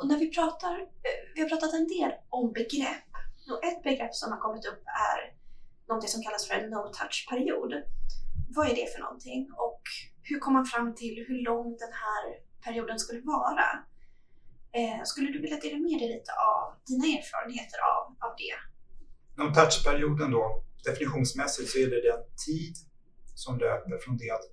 [0.00, 3.10] Och när vi pratar, eh, vi har pratat en del om begrepp.
[3.52, 4.82] Och ett begrepp som har kommit upp
[5.12, 5.18] är
[5.88, 7.72] någonting som kallas för en no-touch-period.
[8.56, 9.82] Vad är det för någonting och
[10.22, 12.22] hur kom man fram till hur lång den här
[12.64, 13.66] perioden skulle vara?
[14.78, 18.56] Eh, skulle du vilja dela med dig lite av dina erfarenheter av, av det?
[19.40, 22.74] No-touch-perioden då, definitionsmässigt så är det den tid
[23.34, 24.46] som löper från det att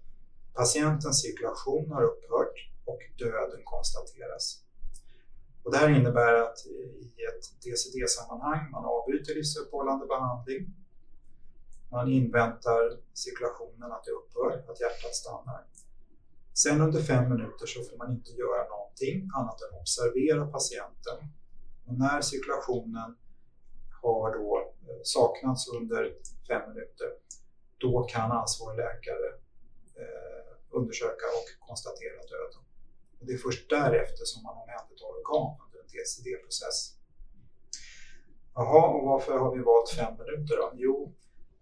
[0.54, 4.67] patientens cirkulation har upphört och döden konstateras.
[5.68, 10.76] Och det här innebär att i ett DCD-sammanhang man avbryter livsuppehållande behandling.
[11.92, 15.66] Man inväntar cirkulationen att det upphör, att hjärtat stannar.
[16.54, 21.18] Sen under fem minuter så får man inte göra någonting annat än observera patienten.
[21.86, 23.18] Och när cirkulationen
[24.02, 26.14] har då eh, saknats under
[26.48, 27.10] fem minuter,
[27.78, 29.28] då kan ansvarig läkare
[30.02, 32.67] eh, undersöka och konstatera döden.
[33.20, 36.78] Och det är först därefter som man omhändertar organ under en TCD-process.
[38.54, 40.72] Jaha, och varför har vi valt fem minuter då?
[40.76, 41.16] Jo,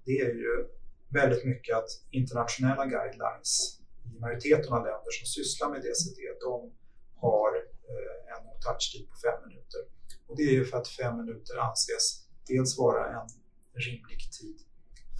[0.05, 0.67] det är ju
[1.09, 3.79] väldigt mycket att internationella guidelines
[4.15, 6.71] i majoriteten av länder som sysslar med DCD, de
[7.15, 7.49] har
[7.91, 9.81] eh, en touchtid på fem minuter.
[10.27, 13.27] Och det är ju för att fem minuter anses dels vara en
[13.73, 14.57] rimlig tid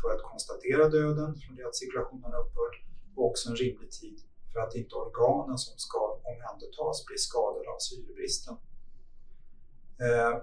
[0.01, 2.75] för att konstatera döden från det att cirkulationen upphört
[3.15, 4.19] och också en rimlig tid
[4.53, 8.55] för att inte organen som ska omhändertas blir skadade av syrebristen.
[10.05, 10.33] Eh,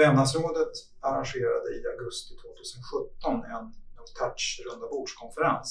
[0.00, 3.64] Vävnadsrådet arrangerade i augusti 2017 en
[3.96, 5.70] no-touch rundabordskonferens.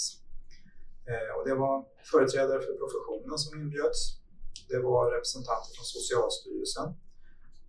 [1.10, 1.76] Eh, och det var
[2.12, 4.00] företrädare för professionen som inbjöds.
[4.72, 6.88] Det var representanter från Socialstyrelsen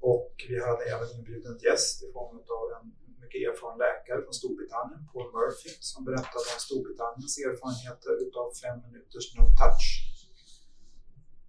[0.01, 2.87] och vi hade även inbjuden gäst i form av en
[3.23, 9.27] mycket erfaren läkare från Storbritannien, Paul Murphy, som berättade om Storbritanniens erfarenheter utav fem minuters
[9.37, 9.87] no-touch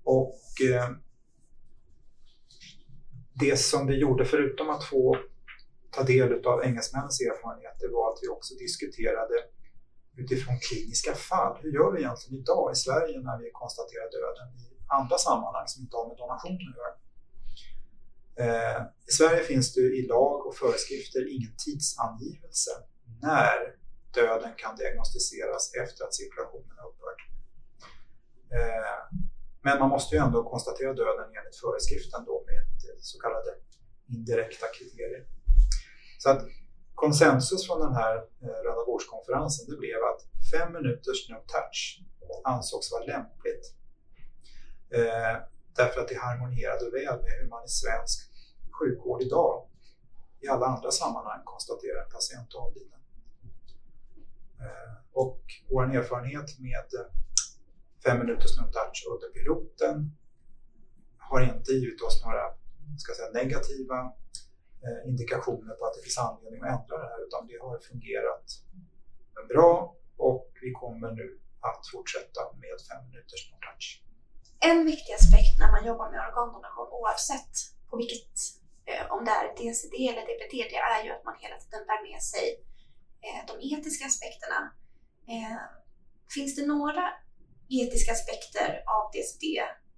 [0.04, 0.40] och
[0.72, 0.90] eh,
[3.34, 5.18] det som vi gjorde förutom att få
[5.92, 9.34] ta del av engelsmännens erfarenheter var att vi också diskuterade
[10.18, 11.58] utifrån kliniska fall.
[11.62, 15.84] Hur gör vi egentligen idag i Sverige när vi konstaterar döden i andra sammanhang som
[15.84, 16.94] inte har med donation att göra?
[18.44, 22.72] Eh, I Sverige finns det i lag och föreskrifter ingen tidsangivelse
[23.22, 23.58] när
[24.14, 27.22] döden kan diagnostiseras efter att cirkulationen har upphört.
[28.58, 29.20] Eh,
[29.64, 33.52] men man måste ju ändå konstatera döden enligt föreskriften då med eh, så kallade
[34.08, 35.26] indirekta kriterier.
[36.18, 36.42] Så att
[36.96, 40.22] konsensus från den här eh, röda bordskonferensen det blev att
[40.52, 42.04] fem minuters no touch
[42.44, 43.66] ansågs vara lämpligt.
[44.98, 45.36] Eh,
[45.76, 48.18] därför att det harmonierade väl med hur man i svensk
[48.80, 49.68] sjukvård idag
[50.40, 53.00] i alla andra sammanhang konstaterar en patient avliden.
[54.64, 56.90] Eh, och vår erfarenhet med
[58.06, 59.96] fem minuters no touch under piloten
[61.18, 62.44] har inte givit oss några
[62.98, 63.98] ska säga, negativa
[64.86, 68.46] eh, indikationer på att det finns anledning att ändra det här utan det har fungerat
[69.54, 71.28] bra och vi kommer nu
[71.70, 73.88] att fortsätta med fem minuters no touch.
[74.70, 77.54] En viktig aspekt när man jobbar med organdonation oavsett
[77.90, 78.36] på vilket,
[78.90, 82.02] eh, om det är DCD eller DPT, det är ju att man hela tiden bär
[82.10, 82.48] med sig
[83.26, 84.60] eh, de etiska aspekterna.
[85.34, 85.58] Eh,
[86.36, 87.06] finns det några
[87.82, 89.46] etiska aspekter av DCD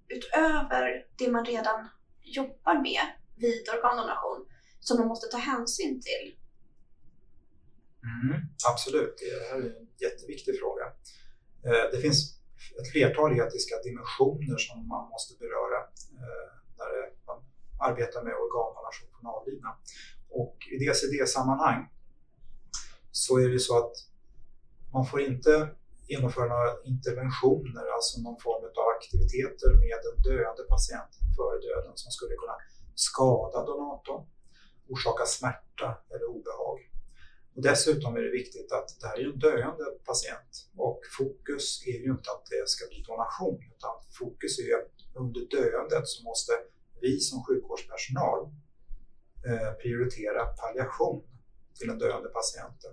[0.08, 1.88] utöver det man redan
[2.22, 3.02] jobbar med
[3.36, 4.46] vid organdonation
[4.80, 6.36] som man måste ta hänsyn till?
[8.02, 10.84] Mm, absolut, det här är en jätteviktig fråga.
[11.66, 12.18] Eh, det finns
[12.80, 15.78] ett flertal etiska dimensioner som man måste beröra
[16.22, 16.92] eh, när
[17.26, 17.38] man
[17.88, 19.76] arbetar med organdonation från avlidna.
[20.30, 21.90] Och i DCD-sammanhang
[23.10, 23.92] så är det så att
[24.92, 25.68] Man får inte
[26.08, 32.10] genomföra några interventioner, alltså någon form av aktiviteter med den döende patienten före döden som
[32.16, 32.56] skulle kunna
[32.94, 34.22] skada donatorn,
[34.88, 36.78] orsaka smärta eller obehag.
[37.54, 41.98] Och dessutom är det viktigt att det här är en döende patient och fokus är
[42.04, 44.92] ju inte att det ska bli donation utan fokus är att
[45.22, 46.52] under döendet så måste
[47.00, 48.40] vi som sjukvårdspersonal
[49.48, 51.22] eh, prioritera palliation
[51.76, 52.92] till den döende patienten.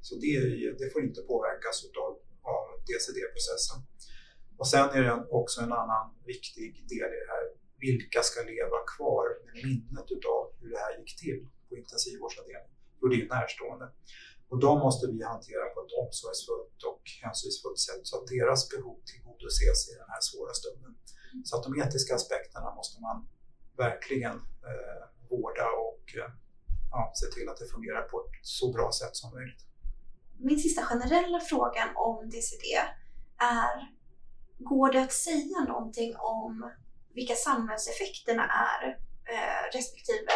[0.00, 0.38] Så det,
[0.78, 2.18] det får inte påverkas utav, av
[2.88, 3.78] DCD-processen.
[4.60, 7.44] Och sen är det också en annan viktig del i det här.
[7.86, 12.72] Vilka ska leva kvar med minnet utav hur det här gick till på intensivvårdsavdelningen?
[13.00, 13.86] Och det är närstående.
[14.50, 18.96] Och de måste vi hantera på ett omsorgsfullt och hänsynsfullt sätt så att deras behov
[19.10, 20.92] tillgodoses i den här svåra stunden.
[21.44, 23.16] Så att de etiska aspekterna måste man
[23.76, 24.36] verkligen
[24.68, 26.30] eh, vårda och eh,
[26.90, 29.62] ja, se till att det fungerar på ett så bra sätt som möjligt.
[30.44, 32.66] Min sista generella fråga om DCD
[33.38, 33.74] är,
[34.58, 36.70] går det att säga någonting om
[37.14, 38.88] vilka samhällseffekterna är
[39.32, 40.32] eh, respektive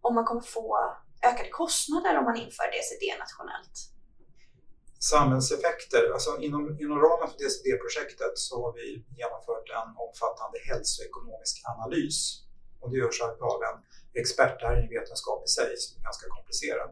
[0.00, 3.76] om man kommer få ökade kostnader om man inför DCD nationellt?
[5.12, 8.88] Samhällseffekter, alltså inom, inom ramen för DCD-projektet så har vi
[9.20, 12.16] genomfört en omfattande hälsoekonomisk analys
[12.80, 13.78] och det görs av en
[14.20, 16.90] expert, det här är en vetenskap i sig som är ganska komplicerad.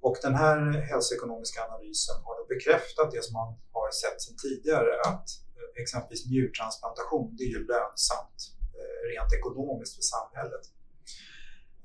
[0.00, 0.58] Och den här
[0.90, 6.26] hälsoekonomiska analysen har då bekräftat det som man har sett sedan tidigare att eh, exempelvis
[6.26, 8.38] njurtransplantation, det är ju lönsamt
[8.78, 10.64] eh, rent ekonomiskt för samhället.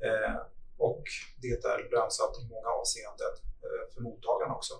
[0.05, 0.37] Eh,
[0.77, 1.03] och
[1.41, 3.33] det är lönsamt i många avseenden
[3.93, 4.73] för mottagarna också.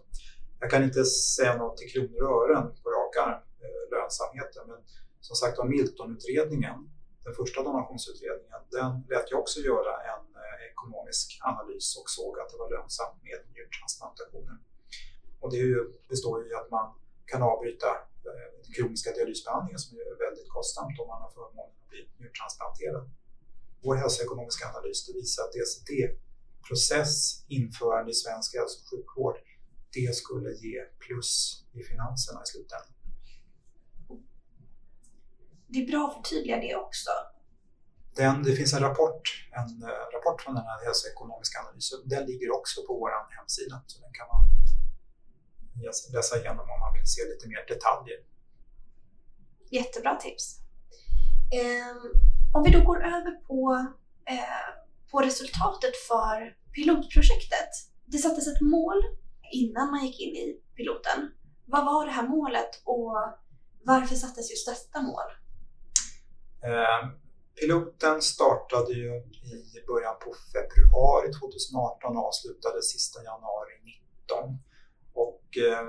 [0.60, 3.42] Jag kan inte säga något i kronor och ören på rak arm,
[3.92, 4.78] lönsamheten, men
[5.22, 6.90] som sagt var Milton-utredningen,
[7.24, 10.33] den första donationsutredningen, den lät jag också göra en
[10.74, 14.58] ekonomisk analys och såg att det var lönsamt med njurtransplantationer.
[15.42, 15.66] Och det
[16.12, 16.88] består ju i att man
[17.32, 17.90] kan avbryta
[18.28, 23.06] eh, den kroniska dialysbehandlingen som är väldigt kostsamt om man har förmånen att bli njurtransplanterad
[23.84, 29.38] vår hälsoekonomiska analys det visar att DCD-process, införande i svensk hälso och sjukvård,
[29.94, 32.94] det skulle ge plus i finanserna i slutändan.
[35.68, 37.10] Det är bra att förtydliga det också.
[38.16, 42.00] Den, det finns en rapport, en uh, rapport från den här hälsoekonomiska analysen.
[42.06, 44.44] Den ligger också på vår hemsida, så den kan man
[46.14, 48.20] läsa igenom om man vill se lite mer detaljer.
[49.72, 50.60] Jättebra tips.
[51.62, 52.02] Um,
[52.54, 53.88] om vi då går över på,
[54.26, 54.68] eh,
[55.12, 57.70] på resultatet för pilotprojektet.
[58.06, 59.04] Det sattes ett mål
[59.52, 61.32] innan man gick in i piloten.
[61.66, 63.16] Vad var det här målet och
[63.84, 65.30] varför sattes just detta mål?
[66.64, 67.10] Eh,
[67.60, 69.12] piloten startade ju
[69.78, 73.74] i början på februari 2018 och avslutades sista januari
[74.28, 74.60] 2019.
[75.14, 75.88] Och eh,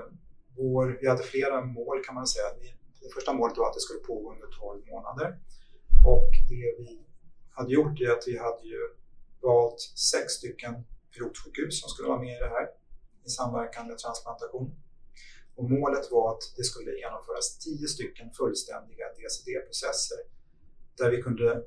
[0.57, 2.45] vår, vi hade flera mål kan man säga.
[3.01, 5.39] Det första målet var att det skulle pågå under 12 månader.
[6.05, 7.05] Och det vi
[7.49, 8.81] hade gjort är att vi hade ju
[9.41, 10.73] valt sex stycken
[11.13, 12.67] pilotsjukhus som skulle vara med i det här
[13.25, 14.75] i samverkan med transplantation.
[15.55, 20.34] Och målet var att det skulle genomföras tio stycken fullständiga DCD-processer
[20.97, 21.63] där vi kunde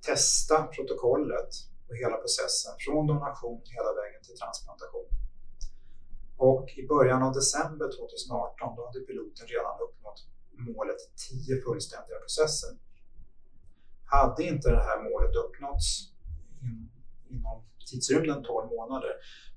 [0.00, 1.50] testa protokollet
[1.88, 5.08] och hela processen från donation hela vägen till transplantation.
[6.36, 10.20] Och i början av december 2018 då hade piloten redan uppnått
[10.58, 12.70] målet 10 fullständiga processer.
[14.04, 16.12] Hade inte det här målet uppnåtts
[16.62, 16.90] in,
[17.30, 19.12] inom tidsrymden 12 månader,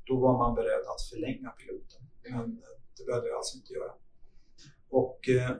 [0.05, 2.01] då var man beredd att förlänga piloten.
[2.23, 2.61] Men
[2.97, 3.93] det behövde vi alltså inte göra.
[4.89, 5.51] Och eh,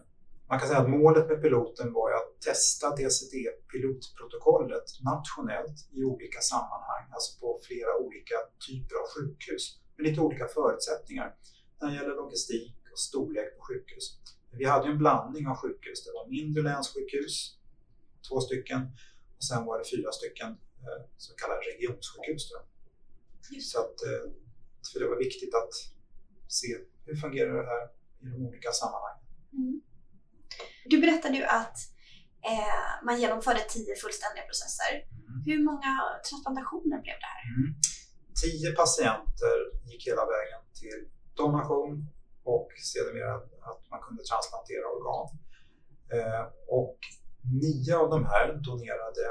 [0.52, 7.04] man kan säga att målet med piloten var att testa DCD-pilotprotokollet nationellt i olika sammanhang,
[7.12, 8.36] alltså på flera olika
[8.68, 11.36] typer av sjukhus med lite olika förutsättningar
[11.82, 14.06] när det gäller logistik och storlek på sjukhus.
[14.52, 16.06] Vi hade en blandning av sjukhus.
[16.06, 17.58] Det var mindre länssjukhus
[18.30, 18.82] två stycken
[19.38, 20.50] och sen var det fyra stycken
[20.86, 22.52] eh, så kallade regionsjukhus.
[22.52, 22.58] Då.
[23.62, 24.32] Så att, eh,
[24.94, 25.73] för det var viktigt att
[26.48, 27.84] se hur fungerar det här
[28.21, 29.25] i de olika sammanhangen.
[29.54, 29.82] Mm.
[30.92, 31.78] Du berättade ju att
[32.52, 34.92] eh, man genomförde tio fullständiga processer.
[34.94, 35.38] Mm.
[35.48, 35.92] Hur många
[36.30, 37.44] transplantationer blev det här?
[37.56, 37.68] Mm.
[38.44, 39.58] Tio patienter
[39.90, 41.00] gick hela vägen till
[41.42, 41.92] donation
[42.54, 43.34] och sedermera
[43.70, 45.28] att man kunde transplantera organ.
[46.16, 46.46] Eh,
[46.80, 47.00] och
[47.44, 49.26] Nio av de här donerade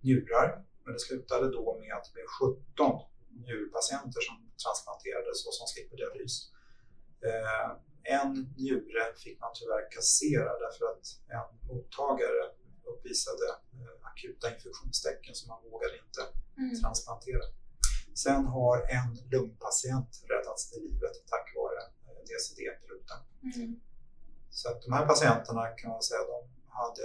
[0.00, 3.00] njurar, men det slutade då med att det blev 17
[3.42, 6.34] njurpatienter som transplanterades och som slipper dialys.
[7.28, 7.68] Eh,
[8.04, 11.04] en njure fick man tyvärr kassera därför att
[11.36, 12.42] en mottagare
[12.90, 13.46] uppvisade
[13.76, 16.22] eh, akuta infektionstecken så man vågade inte
[16.58, 16.80] mm.
[16.80, 17.44] transplantera.
[18.14, 23.20] Sen har en lungpatient räddats till livet tack vare eh, DCD-piloten.
[23.42, 23.80] Mm.
[24.50, 27.04] Så att de här patienterna kan man säga de hade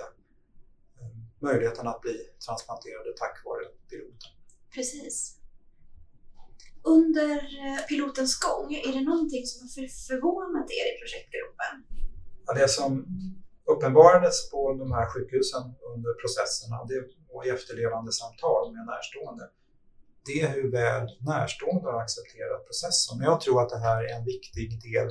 [0.99, 4.31] eh, möjligheten att bli transplanterade tack vare piloten.
[4.73, 5.44] Precis.
[6.85, 11.73] Under eh, pilotens gång, är det någonting som har förvånat er i projektgruppen?
[12.45, 12.91] Ja, det som
[13.73, 15.63] uppenbarades på de här sjukhusen
[15.93, 16.99] under processerna det
[17.33, 19.45] och i efterlevande samtal med närstående,
[20.25, 23.17] det är hur väl närstående har accepterat processen.
[23.17, 25.07] Men jag tror att det här är en viktig del,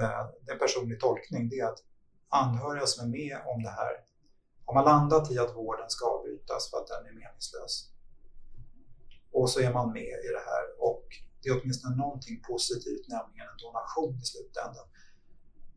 [0.00, 1.82] eh, det är en personlig tolkning, det är att
[2.28, 3.94] anhöriga som är med om det här,
[4.64, 7.74] har man landat i att vården ska avbrytas för att den är meningslös,
[9.32, 11.04] och så är man med i det här och
[11.42, 14.86] det är åtminstone någonting positivt, nämligen en donation i slutändan.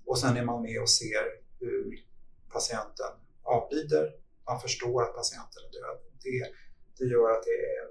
[0.05, 1.23] Och sen är man med och ser
[1.59, 2.05] hur
[2.53, 4.05] patienten avlider.
[4.49, 5.97] Man förstår att patienten är död.
[6.23, 6.39] Det,
[6.97, 7.85] det gör att det är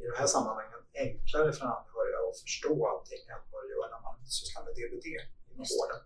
[0.00, 4.02] i det här sammanhanget enklare för anhöriga att förstå allting än vad det gör när
[4.08, 5.06] man sysslar med DBD
[5.50, 6.00] inom vården.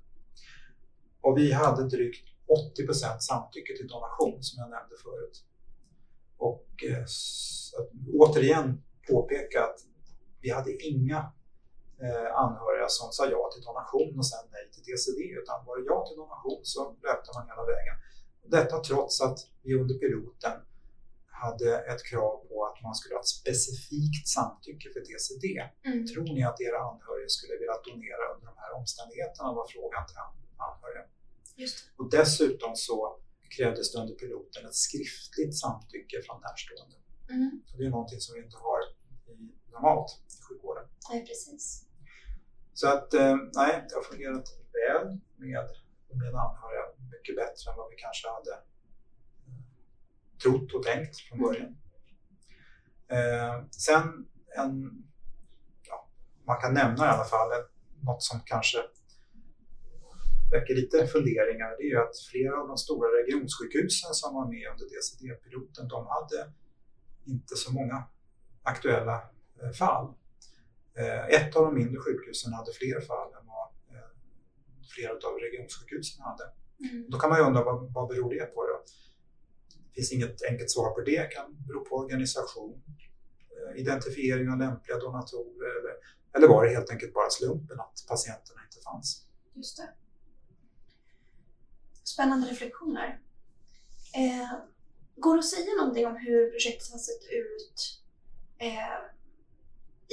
[1.21, 2.27] Och vi hade drygt
[2.77, 5.37] 80% samtycke till donation som jag nämnde förut.
[6.37, 7.05] Och eh,
[8.23, 9.79] återigen påpeka att
[10.41, 11.21] vi hade inga
[12.05, 15.85] eh, anhöriga som sa ja till donation och sen nej till DCD, utan var det
[15.93, 17.97] ja till donation så löpte man hela vägen.
[18.57, 20.57] Detta trots att vi under piloten
[21.43, 25.47] hade ett krav på att man skulle ha ett specifikt samtycke för DCD.
[25.89, 26.07] Mm.
[26.11, 30.19] Tror ni att era anhöriga skulle vilja donera under de här omständigheterna var frågan till
[30.69, 31.05] anhöriga.
[31.99, 32.97] Och dessutom så
[33.57, 36.97] krävdes det under piloten ett skriftligt samtycke från närstående.
[37.31, 37.63] Mm.
[37.77, 38.81] Det är någonting som vi inte har
[39.75, 40.85] normalt i sjukvården.
[41.11, 41.85] Nej, precis.
[42.75, 44.49] Så att eh, nej, det har fungerat
[44.79, 45.07] väl
[45.37, 45.69] med,
[46.09, 46.85] med anhöriga.
[47.11, 48.53] Mycket bättre än vad vi kanske hade
[49.47, 49.61] eh,
[50.43, 51.49] trott och tänkt från mm.
[51.49, 51.77] början.
[53.09, 53.69] Mm.
[53.71, 55.05] Sen en,
[55.83, 56.09] ja,
[56.47, 57.51] man kan nämna i alla fall
[58.03, 58.79] något som kanske
[60.51, 61.69] väcker lite funderingar.
[61.79, 66.07] Det är ju att flera av de stora regionsjukhusen som var med under DCD-piloten, de
[66.07, 66.53] hade
[67.27, 68.05] inte så många
[68.63, 69.34] aktuella
[69.73, 70.15] fall.
[70.99, 74.09] Eh, ett av de mindre sjukhusen hade fler fall än vad eh,
[74.95, 76.45] flera av regionsjukhusen hade.
[76.81, 77.11] Mm.
[77.11, 78.67] Då kan man ju undra vad, vad beror det på?
[78.67, 78.83] Då?
[79.89, 81.23] Det finns inget enkelt svar på det.
[81.23, 82.83] Det kan bero på organisation,
[83.77, 85.95] identifiering av lämpliga donatorer eller,
[86.37, 89.27] eller var det helt enkelt bara slumpen att patienterna inte fanns?
[89.55, 89.89] Just det.
[92.05, 93.21] Spännande reflektioner.
[94.15, 94.59] Eh,
[95.17, 98.03] går det att säga någonting om hur projektet har sett ut
[98.59, 98.99] eh,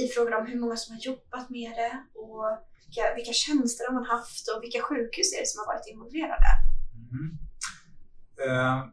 [0.03, 2.45] i frågor om hur många som har jobbat med det och
[2.85, 6.51] vilka, vilka tjänster de har haft och vilka sjukhus är det som har varit involverade?
[7.11, 7.29] Mm.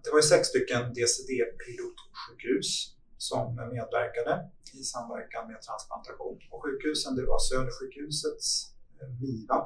[0.02, 2.68] Det var ju sex stycken DCD-pilotsjukhus
[3.18, 6.38] som medverkade i samverkan med transplantation.
[6.50, 8.48] Och sjukhusen det var Södersjukhusets
[9.00, 9.60] eh, MIVA,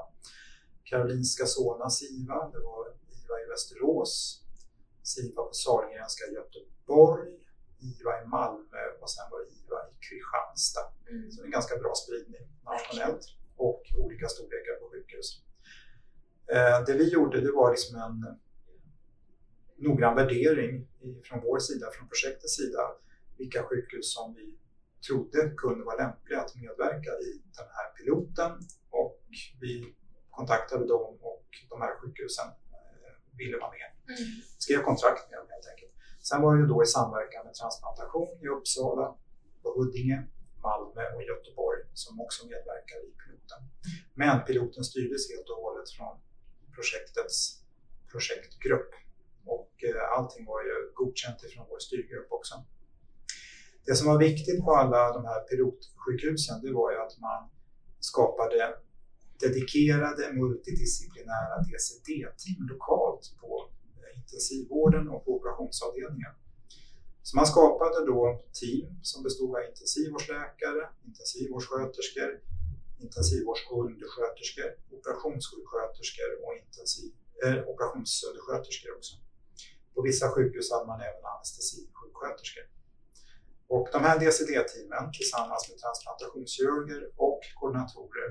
[0.85, 2.85] Karolinska Solnas IVA, det var
[3.19, 4.43] IVA i Västerås,
[5.03, 7.31] SIVA på Sahlgrenska i Göteborg,
[7.89, 11.02] IVA i Malmö och sen var det IVA i Kristianstad.
[11.13, 11.31] Mm.
[11.31, 13.25] Så det är en ganska bra spridning nationellt
[13.57, 15.29] och olika storlekar på sjukhus.
[16.55, 18.17] Eh, det vi gjorde det var liksom en
[19.85, 20.89] noggrann värdering
[21.25, 22.83] från vår sida, från projektets sida,
[23.39, 24.59] vilka sjukhus som vi
[25.07, 28.53] trodde kunde vara lämpliga att medverka i den här piloten
[28.91, 29.21] och
[29.61, 29.95] vi
[30.31, 33.89] kontaktade dem och de här sjukhusen eh, ville vara med.
[34.09, 34.31] Mm.
[34.59, 35.93] Skrev kontrakt med dem helt enkelt.
[36.29, 39.17] Sen var det ju då i samverkan med transplantation i Uppsala,
[39.63, 40.19] på Huddinge,
[40.67, 43.61] Malmö och Göteborg som också medverkar i piloten.
[44.15, 46.15] Men piloten styrdes helt och hållet från
[46.75, 47.39] projektets
[48.13, 48.91] projektgrupp
[49.55, 52.55] och eh, allting var ju godkänt ifrån vår styrgrupp också.
[53.87, 57.51] Det som var viktigt på alla de här pilotsjukhusen det var ju att man
[58.01, 58.75] skapade
[59.41, 63.71] dedikerade multidisciplinära DCD-team lokalt på
[64.17, 66.33] intensivvården och på operationsavdelningen.
[67.23, 72.31] Så man skapade då team som bestod av intensivvårdsläkare, intensivvårdssköterskor,
[73.05, 77.13] intensivvårdsundersköterskor, operationssjuksköterskor och intensiv,
[77.45, 79.15] eh, operationsundersköterskor också.
[79.95, 82.65] På vissa sjukhus hade man även anestesisjuksköterskor.
[83.75, 88.29] Och de här DCD-teamen tillsammans med transplantationskirurger och koordinatorer,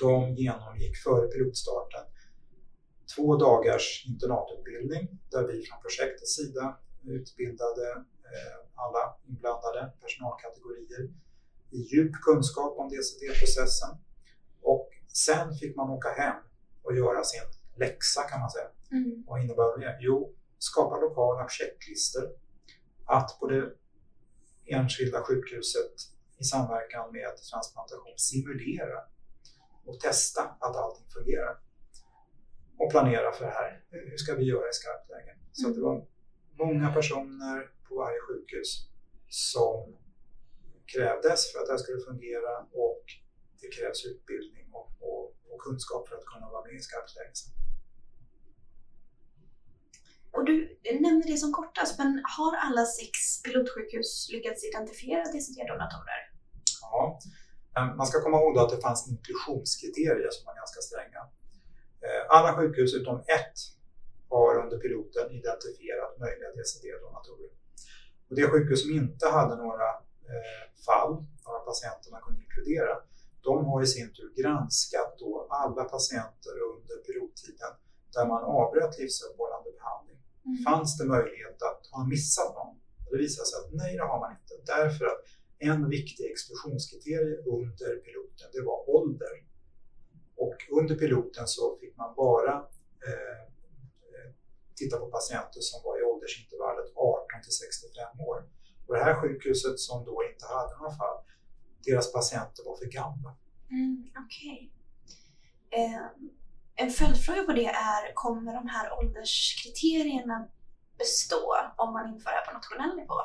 [0.00, 2.04] de genomgick före pilotstarten
[3.16, 7.86] två dagars internatutbildning där vi från projektets sida utbildade
[8.32, 11.10] eh, alla inblandade personalkategorier
[11.70, 13.98] i djup kunskap om DCD-processen.
[14.62, 16.36] Och sen fick man åka hem
[16.82, 17.40] och göra sin
[17.76, 18.68] läxa kan man säga.
[18.90, 19.24] Mm.
[19.26, 19.98] Vad innebär det?
[20.00, 22.28] Jo, skapa lokala checklistor.
[23.06, 23.72] Att på det
[24.66, 25.94] enskilda sjukhuset
[26.38, 28.98] i samverkan med transplantation simulera
[29.84, 31.58] och testa att allting fungerar.
[32.78, 33.84] Och planera för det här.
[33.90, 35.36] Hur ska vi göra i skarpt läge?
[35.52, 36.06] Så det var
[36.58, 38.88] många personer på varje sjukhus
[39.28, 39.96] som
[40.86, 43.04] krävdes för att det här skulle fungera och
[43.60, 47.42] det krävs utbildning och, och, och kunskap för att kunna vara med i skarpt läge.
[50.36, 56.20] Och du nämnde det som kortast, men har alla sex pilotsjukhus lyckats identifiera DCD-donatorer?
[56.80, 57.18] Ja,
[57.96, 61.22] man ska komma ihåg att det fanns inklusionskriterier som var ganska stränga.
[62.04, 63.58] Eh, alla sjukhus utom ett
[64.28, 67.50] har under piloten identifierat möjliga DCD-donatorer.
[68.28, 69.88] Och det sjukhus som inte hade några
[70.30, 71.12] eh, fall,
[71.46, 72.94] några patienter man kunde inkludera,
[73.48, 77.72] de har i sin tur granskat då alla patienter under pilottiden
[78.14, 80.18] där man avbröt livsuppehållande behandling.
[80.46, 80.64] Mm.
[80.68, 82.74] Fanns det möjlighet att ha missat någon?
[83.10, 84.54] Det visade sig att nej, det har man inte.
[84.74, 85.20] Därför att
[85.58, 89.34] en viktig exklusionskriterium under piloten, det var ålder.
[90.36, 92.54] Och under piloten så fick man bara
[93.08, 93.53] eh,
[94.76, 98.38] titta på patienter som var i åldersintervallet 18 till 65 år.
[98.86, 101.18] Och det här sjukhuset som då inte hade några fall,
[101.86, 103.30] deras patienter var för gamla.
[103.70, 104.72] Mm, Okej.
[105.68, 105.84] Okay.
[105.84, 106.06] Eh,
[106.76, 110.48] en följdfråga på det är, kommer de här ålderskriterierna
[110.98, 113.18] bestå om man inför det här på nationell nivå?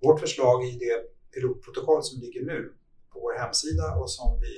[0.00, 0.96] Vårt förslag i det
[1.34, 2.74] pilotprotokoll som ligger nu
[3.12, 4.54] på vår hemsida och som vi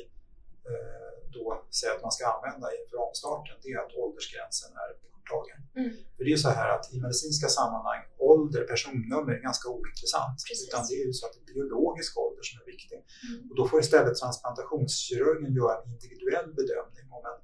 [0.70, 5.60] eh, då säger att man ska använda inför omstarten, det är att åldersgränsen är borttagen.
[5.76, 5.90] Mm.
[6.16, 10.38] För det är så här att i medicinska sammanhang, ålder, personnummer är ganska ointressant.
[10.48, 10.68] Precis.
[10.68, 12.98] Utan det är ju så att det är biologisk ålder som är viktig.
[13.28, 13.50] Mm.
[13.50, 17.38] Och då får istället transplantationskirurgen göra en individuell bedömning om en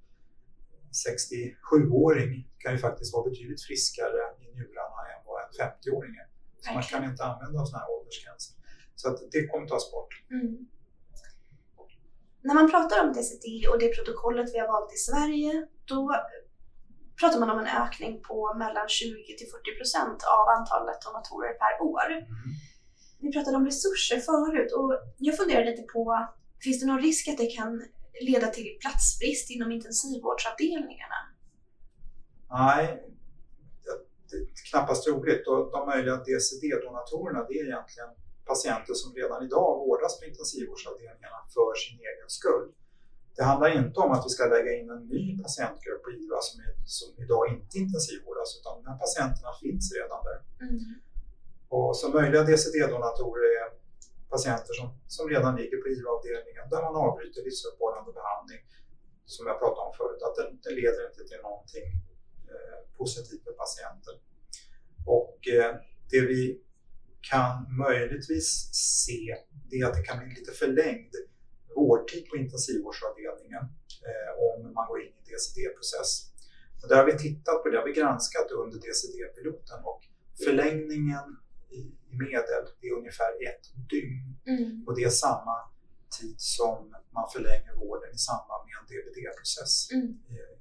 [1.07, 6.29] 67-åring kan ju faktiskt vara betydligt friskare i njurarna än vad en 50-åring är.
[6.61, 8.55] Så man kan inte använda sådana här åldersgränser.
[8.95, 10.13] Så att det kommer tas bort.
[10.31, 10.69] Mm.
[12.43, 16.03] När man pratar om DCD och det protokollet vi har valt i Sverige, då
[17.21, 21.73] pratar man om en ökning på mellan 20 till 40 procent av antalet donatorer per
[21.91, 22.11] år.
[22.13, 22.27] Mm.
[23.21, 26.29] Vi pratade om resurser förut och jag funderar lite på,
[26.65, 27.71] finns det någon risk att det kan
[28.21, 31.21] leda till platsbrist inom intensivvårdsavdelningarna?
[32.51, 32.85] Nej,
[34.31, 35.45] det är knappast troligt.
[35.75, 38.11] De möjliga DCD-donatorerna det är egentligen
[38.45, 42.67] patienter som redan idag vårdas på intensivvårdsavdelningarna för sin egen skull.
[43.39, 46.57] Det handlar inte om att vi ska lägga in en ny patientgrupp på IVA som,
[46.67, 50.39] är, som idag inte intensivvårdas utan de här patienterna finns redan där.
[50.67, 50.95] Mm.
[51.75, 53.69] Och så möjliga DCD-donatorer är
[54.35, 58.63] patienter som, som redan ligger på IVA-avdelningen där man avbryter livsuppehållande behandling
[59.35, 61.89] som jag pratade om förut, att det, det leder inte till någonting
[62.53, 64.17] eh, positivt för patienten.
[65.19, 65.73] Och eh,
[66.13, 66.43] det vi
[67.31, 67.55] kan
[67.87, 69.37] möjligtvis se
[69.71, 71.15] det är att det kan bli lite förlängd
[71.79, 73.65] vårdtid på intensivvårdsavdelningen
[74.09, 76.11] eh, om man går in i DCD-process.
[76.83, 80.01] Och där har vi tittat på det, har vi granskat under DCD-piloten och
[80.45, 81.27] förlängningen
[81.79, 84.27] i, i medel är ungefär ett dygn.
[84.47, 84.85] Mm.
[84.87, 85.57] Och det är samma
[86.19, 90.11] tid som man förlänger vården i samband med en DBD-process mm.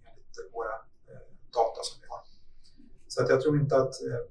[0.07, 0.75] enligt våra
[1.09, 1.27] eh,
[1.59, 2.21] data som vi har.
[3.07, 4.23] Så att jag tror inte att eh,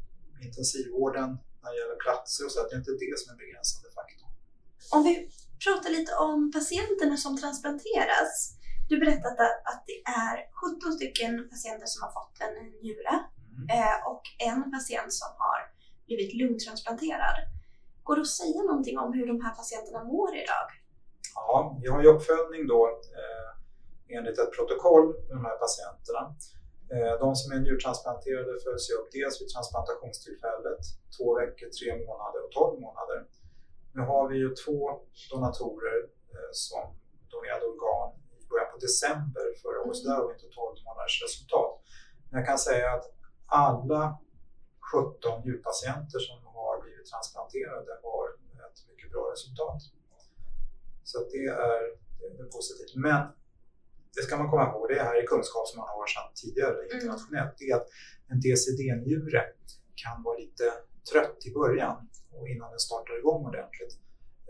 [0.47, 1.29] intensivvården
[1.63, 4.26] när det gäller platser och så, att det är inte det som är begränsande faktor.
[4.95, 5.15] Om vi
[5.65, 8.33] pratar lite om patienterna som transplanteras.
[8.89, 13.17] Du berättade att det är 17 stycken patienter som har fått en njure
[13.57, 13.67] mm.
[13.77, 15.61] Eh, och en patient som har
[16.07, 17.37] blivit lungtransplanterad.
[18.07, 20.69] Går det att säga någonting om hur de här patienterna mår idag?
[21.35, 22.81] Ja, vi har ju uppföljning då
[23.21, 23.49] eh,
[24.17, 26.23] enligt ett protokoll med de här patienterna.
[26.95, 30.83] Eh, de som är njurtransplanterade följs upp dels vid transplantationstillfället,
[31.17, 33.19] två veckor, tre månader och tolv månader.
[33.97, 34.79] Nu har vi ju två
[35.33, 35.99] donatorer
[36.35, 36.85] eh, som
[37.33, 38.09] donerade organ
[38.41, 41.73] i början på december förra året, så där har vi inte 12 månaders resultat.
[42.29, 43.07] Men jag kan säga att
[43.65, 44.03] alla
[44.93, 48.25] 17 njurpatienter som har blivit transplanterade har
[48.67, 49.81] ett mycket bra resultat.
[51.11, 51.81] Så det är,
[52.37, 52.95] det är positivt.
[53.07, 53.21] Men
[54.15, 56.95] det ska man komma ihåg, det här är kunskap som man har sedan tidigare mm.
[56.97, 57.89] internationellt, det är att
[58.31, 59.43] en DCD-njure
[60.03, 60.67] kan vara lite
[61.13, 61.97] trött i början
[62.37, 63.95] och innan den startar igång ordentligt.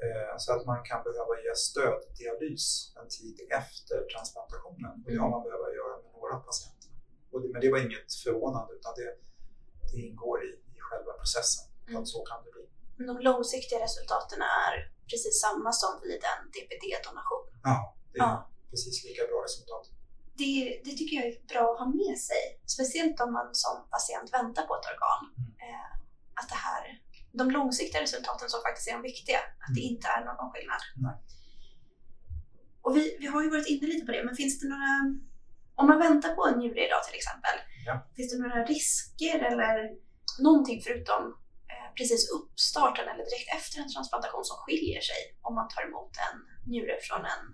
[0.05, 2.67] Eh, så att man kan behöva ge stöddialys
[3.01, 4.95] en tid efter transplantationen.
[5.05, 6.91] Och det har man behövt göra med några patienter.
[7.43, 9.09] Det, men det var inget förvånande utan det,
[9.91, 11.65] det ingår i, i själva processen.
[11.89, 11.97] Mm.
[11.97, 12.65] Att så kan det bli.
[13.11, 14.75] De långsiktiga resultaten är
[15.11, 17.45] precis samma som vid en DBD-donation?
[17.69, 17.77] Ja,
[18.13, 18.51] det är ja.
[18.71, 19.85] precis lika bra resultat.
[20.41, 22.43] Det, det, tycker jag är bra att ha med sig.
[22.77, 25.23] Speciellt om man som patient väntar på ett organ.
[25.39, 25.51] Mm.
[25.67, 25.91] Eh,
[26.41, 26.83] att det här,
[27.41, 29.93] de långsiktiga resultaten som faktiskt är de viktiga, att det mm.
[29.93, 30.83] inte är någon skillnad.
[31.07, 31.17] Nej.
[32.85, 34.93] Och vi, vi har ju varit inne lite på det, men finns det några...
[35.81, 37.57] Om man väntar på en njure idag till exempel,
[37.89, 37.95] Ja.
[38.17, 39.75] finns det några risker eller
[40.47, 41.23] någonting förutom
[41.73, 46.13] eh, precis uppstarten eller direkt efter en transplantation som skiljer sig om man tar emot
[46.27, 46.37] en
[46.71, 47.45] njure från en,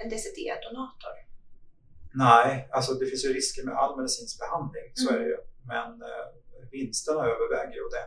[0.00, 1.14] en DCD-donator?
[2.24, 5.14] Nej, alltså det finns ju risker med all medicinsk behandling, så Mm.
[5.14, 5.38] är det ju.
[5.72, 6.26] Men eh,
[6.70, 7.82] vinsterna överväger ju.
[7.86, 8.06] och Det,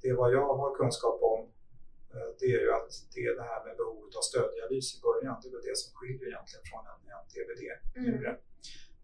[0.00, 1.40] det vad jag har kunskap om,
[2.14, 5.36] eh, det är ju att det är det här med behovet av stöddialys i början,
[5.40, 8.32] det är väl det som skiljer egentligen från en, en DBD-njure.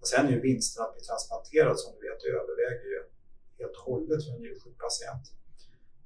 [0.01, 3.03] Och sen är ju vinsten att bli transplanterad som du vet, överväger ju
[3.59, 5.25] helt och hållet för en njursjuk patient.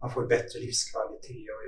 [0.00, 1.64] Man får bättre livskvalitet och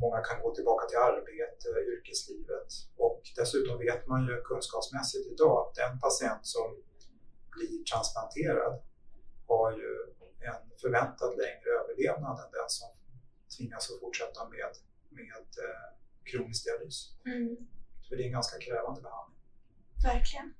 [0.00, 5.74] många kan gå tillbaka till arbete, yrkeslivet och dessutom vet man ju kunskapsmässigt idag att
[5.74, 6.82] den patient som
[7.56, 8.82] blir transplanterad
[9.46, 10.03] har ju
[10.44, 12.88] en förväntad längre överlevnad än den som
[13.56, 14.72] tvingas att fortsätta med,
[15.10, 15.86] med eh,
[16.30, 16.98] kronisk dialys.
[17.26, 17.56] Mm.
[18.08, 19.40] För det är en ganska krävande behandling.
[20.04, 20.54] Verkligen.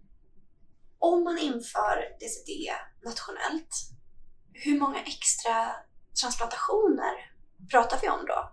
[0.99, 2.51] Om man inför DCD
[3.05, 3.75] nationellt,
[4.53, 5.57] hur många extra
[6.21, 7.15] transplantationer
[7.71, 8.53] pratar vi om då?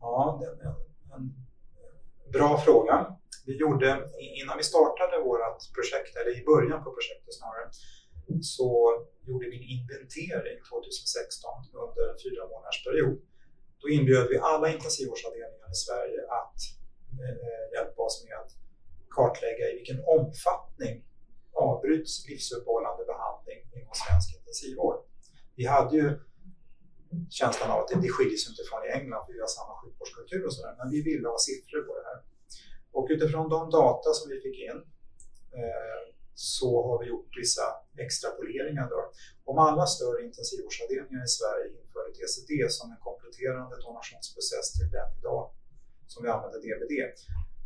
[0.00, 0.76] Ja, det är en,
[1.14, 1.46] en
[2.32, 3.16] bra fråga.
[3.46, 3.88] Vi gjorde,
[4.42, 7.70] innan vi startade vårt projekt, eller i början på projektet snarare,
[8.54, 8.70] så
[9.26, 11.50] gjorde vi en inventering 2016
[11.84, 13.18] under en fyra månaders period.
[13.80, 16.58] Då inbjöd vi alla intensivvårdsavdelningar i Sverige att
[17.22, 18.52] eh, hjälpa oss med att
[19.16, 20.94] kartlägga i vilken omfattning
[21.52, 24.98] avbryts livsuppehållande behandling inom svensk intensivvård.
[25.58, 26.06] Vi hade ju
[27.30, 29.74] känslan av att det, det skiljer sig inte från i England, för vi har samma
[29.80, 32.18] sjukvårdskultur och sådär, men vi ville ha siffror på det här.
[32.96, 34.78] Och utifrån de data som vi fick in
[35.60, 37.66] eh, så har vi gjort vissa
[38.04, 38.86] extrapoleringar.
[38.90, 39.00] Då.
[39.50, 45.42] Om alla större intensivvårdsavdelningar i Sverige införde DCD som en kompletterande donationsprocess till den idag
[46.06, 46.94] som vi använder DBD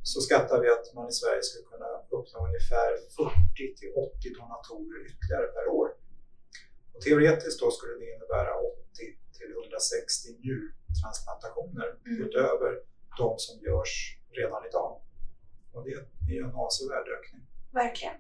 [0.02, 5.00] så skattar vi att man i Sverige skulle kunna uppnå ungefär 40 till 80 donatorer
[5.10, 5.88] ytterligare per år.
[6.94, 12.22] Och teoretiskt då skulle det innebära 80 till 160 njurtransplantationer Mm.
[12.24, 12.70] utöver
[13.18, 13.92] de som görs
[14.30, 15.00] redan idag.
[15.72, 15.92] Och det
[16.36, 17.42] är en avsevärd ökning.
[17.72, 18.14] Verkligen.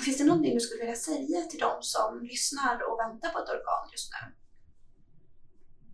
[0.00, 3.48] Finns det någonting du skulle vilja säga till de som lyssnar och väntar på ett
[3.48, 4.34] organ just nu?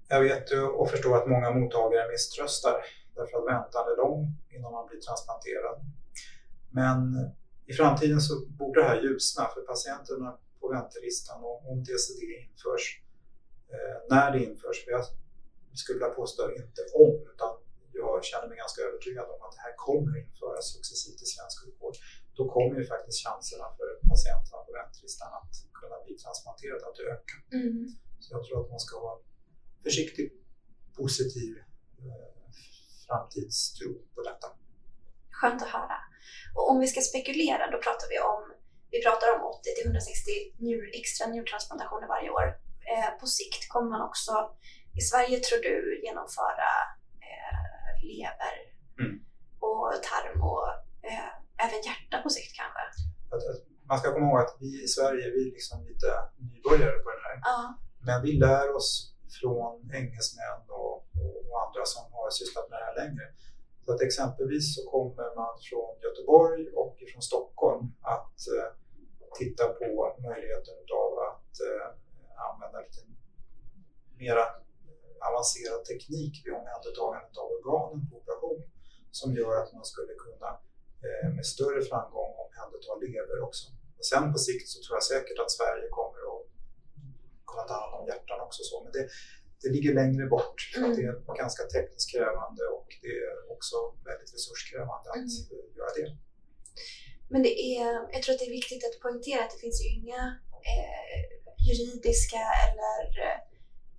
[0.09, 2.77] Jag vet ju och förstår att många mottagare misströstar
[3.15, 4.21] därför att väntan är lång
[4.55, 5.77] innan man blir transplanterad.
[6.71, 6.99] Men
[7.67, 13.03] i framtiden så borde det här ljusna för patienterna på väntelistan och om DCD införs,
[13.73, 15.05] eh, när det införs, för jag
[15.73, 17.51] skulle vilja påstå inte om, utan
[17.93, 21.97] jag känner mig ganska övertygad om att det här kommer införas successivt i svensk sjukvård.
[22.39, 27.37] Då kommer ju faktiskt chanserna för patienterna på väntelistan att kunna bli transplanterade att öka.
[27.61, 27.89] Mm.
[28.23, 29.19] Så jag tror att man ska vara
[29.87, 30.27] försiktig,
[30.99, 31.53] positiv
[32.05, 32.31] eh,
[33.07, 34.47] framtidstro på detta.
[35.39, 35.99] Skönt att höra.
[36.57, 38.43] Och om vi ska spekulera, då pratar vi om
[38.91, 40.31] vi pratar om 80 till 160
[40.67, 42.47] njur, extra njurtransplantationer varje år.
[42.93, 44.33] Eh, på sikt kommer man också
[44.99, 46.71] i Sverige, tror du, genomföra
[47.29, 48.57] eh, lever
[49.01, 49.17] Mm.
[49.61, 50.69] och tarm och
[51.11, 51.33] eh,
[51.65, 52.83] även hjärta på sikt kanske?
[53.33, 56.09] Att, att man ska komma ihåg att vi i Sverige vi är liksom lite
[56.49, 57.37] nybörjare på det här.
[57.51, 57.59] Ja.
[58.07, 60.95] Men vi lär oss från engelsmän och,
[61.51, 63.25] och, andra som har sysslat med det här längre.
[63.85, 67.85] Så att exempelvis så kommer man från Göteborg och från Stockholm
[68.17, 68.71] att eh,
[69.39, 71.89] titta på möjligheten av att eh,
[72.49, 73.03] använda lite
[74.23, 74.45] mera
[75.31, 78.63] avancerad teknik vid omhändertagandet av organen på operation
[79.11, 80.51] som gör att man skulle kunna
[81.37, 83.65] med större framgång omhänderta lever också.
[83.99, 86.45] Och sen på sikt så tror jag säkert att Sverige kommer att
[87.51, 88.61] kunna ta hand om hjärtan också.
[88.71, 88.77] Så.
[88.85, 89.05] Men det,
[89.63, 93.77] det ligger längre bort att det är ganska tekniskt krävande och det är också
[94.09, 96.09] väldigt resurskrävande att eh, göra det.
[97.33, 99.89] Men det är, jag tror att det är viktigt att poängtera att det finns ju
[99.99, 100.23] inga
[100.73, 101.21] eh,
[101.69, 103.03] juridiska eller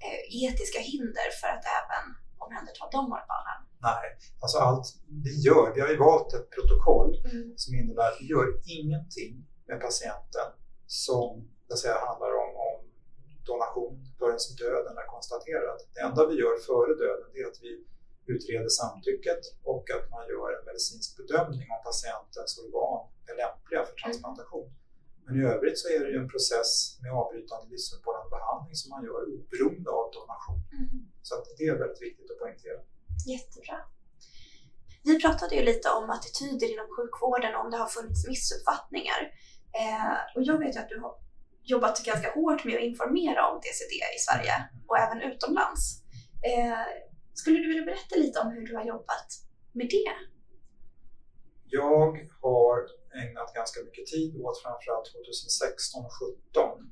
[0.05, 2.05] eh, etiska hinder för att även
[2.45, 3.59] omhänderta de organen.
[3.81, 4.85] Nej, alltså allt
[5.25, 7.53] vi gör, vi har ju valt ett protokoll Mm.
[7.57, 10.47] som innebär att vi gör ingenting med patienten
[10.87, 11.49] som
[11.81, 12.79] säga, handlar om, om
[13.51, 15.79] donation förrän döden är konstaterad.
[15.93, 17.71] Det enda vi gör före döden är att vi
[18.33, 23.95] utreder samtycket och att man gör en medicinsk bedömning om patientens organ är lämpliga för
[24.03, 24.69] transplantation.
[25.23, 26.71] Men i övrigt så är det ju en process
[27.01, 30.59] med avbrytande livsuppehållande behandling som man gör oberoende av donation.
[30.79, 30.99] Mm.
[31.27, 32.79] Så det är väldigt viktigt att poängtera.
[33.25, 33.77] Jättebra.
[35.03, 39.21] Vi pratade ju lite om attityder inom sjukvården och om det har funnits missuppfattningar.
[39.81, 41.15] Eh, och jag vet ju att du har
[41.63, 44.55] jobbat ganska hårt med att informera om DCD i Sverige
[44.87, 45.83] och även utomlands.
[46.49, 46.85] Eh,
[47.33, 49.27] skulle du vilja berätta lite om hur du har jobbat
[49.71, 50.13] med det?
[51.65, 52.11] Jag
[52.41, 52.77] har
[53.21, 56.11] ägnat ganska mycket tid åt framförallt 2016 och
[56.53, 56.91] 2017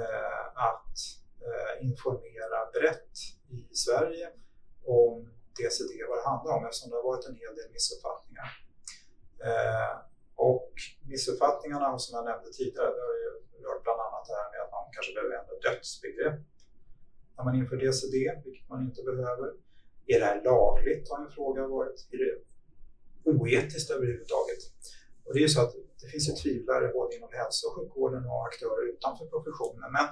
[0.00, 0.96] eh, att
[1.46, 3.14] eh, informera brett
[3.50, 4.28] i Sverige
[4.86, 8.48] om DCD, vad det handlar om eftersom det har varit en hel del missuppfattningar.
[9.48, 9.94] Eh,
[10.50, 10.72] och
[11.12, 13.28] missuppfattningarna som jag nämnde tidigare, det har ju
[13.66, 16.40] rört bland annat det här med att man kanske behöver ändra dödsbegrepp
[17.36, 19.48] när man inför DCD, vilket man inte behöver.
[20.06, 21.08] Är det här lagligt?
[21.10, 21.98] har en fråga varit.
[22.12, 22.34] Är det
[23.30, 24.62] oetiskt överhuvudtaget?
[25.24, 28.24] Och det är ju så att det finns ju tvivlare både inom hälso och sjukvården
[28.26, 29.92] och aktörer utanför professionen.
[29.92, 30.06] Men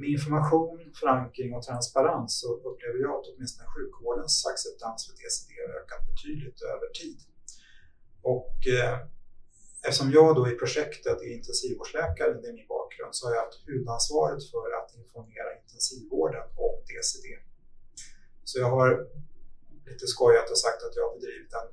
[0.00, 5.70] med information, förankring och transparens så upplever jag att åtminstone sjukvårdens acceptans för DCD har
[5.80, 7.18] ökat betydligt över tid.
[8.34, 8.96] Och eh,
[9.86, 13.68] eftersom jag då i projektet är intensivvårdsläkare, det är min bakgrund, så har jag haft
[13.68, 17.26] huvudansvaret för att informera intensivvården om DCD.
[18.44, 18.90] Så jag har
[19.86, 21.70] lite skojat och sagt att jag har bedrivit en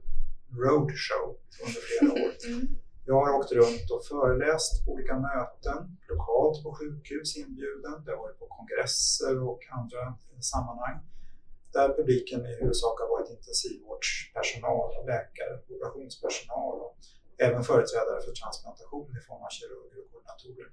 [0.63, 1.27] roadshow
[1.65, 2.31] under flera år.
[2.47, 2.67] Mm.
[3.09, 5.77] Jag har åkt runt och föreläst på olika möten,
[6.09, 10.17] lokalt på sjukhus inbjuden, det har varit på kongresser och andra
[10.53, 10.97] sammanhang
[11.73, 16.97] där publiken i huvudsak har varit intensivvårdspersonal, läkare, operationspersonal och
[17.37, 20.69] även företrädare för transplantation i form av kirurger och koordinatorer.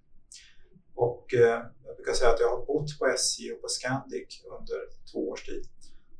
[0.95, 4.78] Och eh, jag brukar säga att jag har bott på SJ och på Scandic under
[5.12, 5.64] två års tid.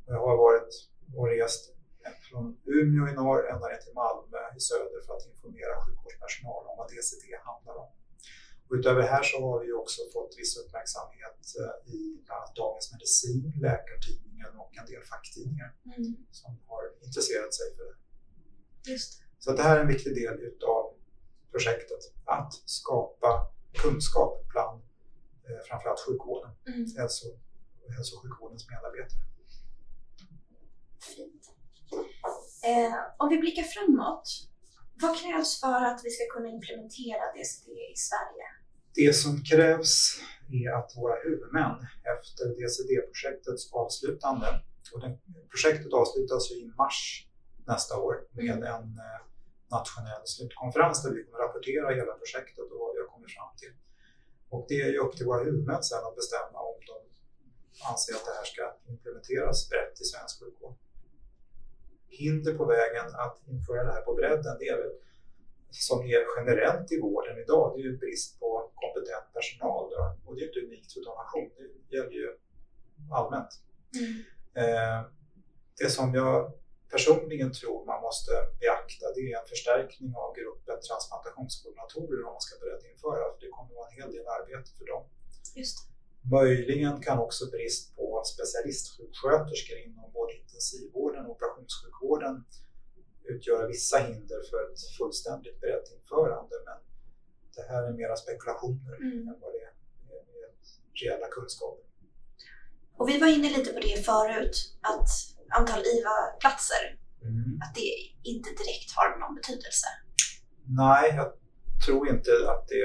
[0.07, 0.71] Jag har varit
[1.15, 1.74] och rest
[2.29, 2.45] från
[2.77, 6.87] Umeå i norr ända ner till Malmö i söder för att informera sjukvårdspersonal om vad
[6.91, 7.89] DCD handlar om.
[8.67, 12.55] Och utöver det här så har vi också fått viss uppmärksamhet eh, i bland annat
[12.55, 16.15] Dagens Medicin, Läkartidningen och en del facktidningar mm.
[16.31, 17.97] som har intresserat sig för det.
[18.91, 19.11] Just.
[19.39, 20.93] Så det här är en viktig del utav
[21.51, 24.81] projektet, att skapa kunskap bland
[25.47, 26.85] eh, framförallt sjukvården, mm.
[26.97, 27.25] hälso,
[27.95, 29.21] hälso och sjukvårdens medarbetare.
[31.15, 31.44] Fint.
[32.71, 34.27] Eh, om vi blickar framåt,
[35.01, 38.45] vad krävs för att vi ska kunna implementera DCD i Sverige?
[38.99, 39.93] Det som krävs
[40.61, 41.75] är att våra huvudmän
[42.15, 44.47] efter DCD-projektets avslutande,
[44.93, 45.09] och det,
[45.53, 47.27] projektet avslutas ju i mars
[47.67, 49.21] nästa år med en eh,
[49.77, 53.73] nationell slutkonferens där vi kommer rapportera hela projektet och vad vi har kommit fram till.
[54.53, 56.97] Och det är ju upp till våra huvudmän sen att bestämma om de
[57.91, 58.63] anser att det här ska
[58.93, 60.75] implementeras brett i svensk sjukvård
[62.19, 64.91] hinder på vägen att införa det här på bredden, det är väl
[65.69, 69.89] som är generellt i vården idag, det är ju brist på kompetent personal.
[69.89, 70.15] Då.
[70.25, 71.49] Och det är inte unikt för donation,
[71.89, 72.29] det gäller ju
[73.11, 73.51] allmänt.
[73.99, 74.13] Mm.
[74.61, 75.05] Eh,
[75.79, 76.51] det som jag
[76.91, 82.59] personligen tror man måste beakta det är en förstärkning av gruppen transplantationskoordinatorer om man ska
[82.59, 85.03] börja införa, för det kommer att vara en hel del arbete för dem.
[85.55, 85.94] Just.
[86.31, 92.45] Möjligen kan också brist på specialistsjuksköterskor inom både intensivvården och operationssjukvården
[93.23, 96.55] utgöra vissa hinder för ett fullständigt brett införande.
[96.65, 96.77] Men
[97.55, 99.27] det här är mera spekulationer mm.
[99.27, 99.73] än vad det är,
[101.01, 101.85] reella kunskaper.
[102.97, 105.09] Och vi var inne lite på det förut, att
[105.59, 106.83] antal IVA-platser,
[107.21, 107.59] mm.
[107.63, 107.91] att det
[108.23, 109.87] inte direkt har någon betydelse.
[110.67, 111.33] Nej, jag
[111.85, 112.83] tror inte att det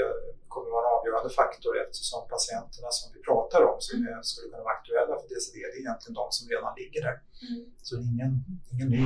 [0.52, 4.22] kommer vara en avgörande faktor eftersom patienterna som vi pratar om som mm.
[4.28, 7.16] skulle kunna vara aktuella för DCD, det är egentligen de som redan ligger där.
[7.48, 7.62] Mm.
[7.86, 8.32] Så det är ingen,
[8.72, 9.04] ingen ny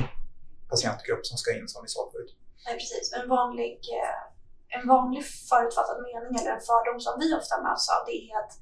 [0.73, 2.31] patientgrupp som ska in som vi sa förut.
[2.65, 3.05] Nej, precis.
[3.17, 4.21] En vanlig, eh,
[4.75, 8.53] en vanlig förutfattad mening eller en fördom som vi ofta möts av det är att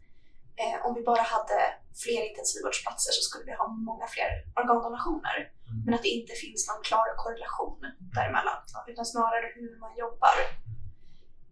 [0.61, 1.59] eh, om vi bara hade
[2.03, 4.29] fler intensivvårdsplatser så skulle vi ha många fler
[4.61, 5.37] organdonationer.
[5.69, 5.79] Mm.
[5.85, 7.79] Men att det inte finns någon klar korrelation
[8.17, 8.59] däremellan.
[8.91, 10.35] Utan snarare hur man jobbar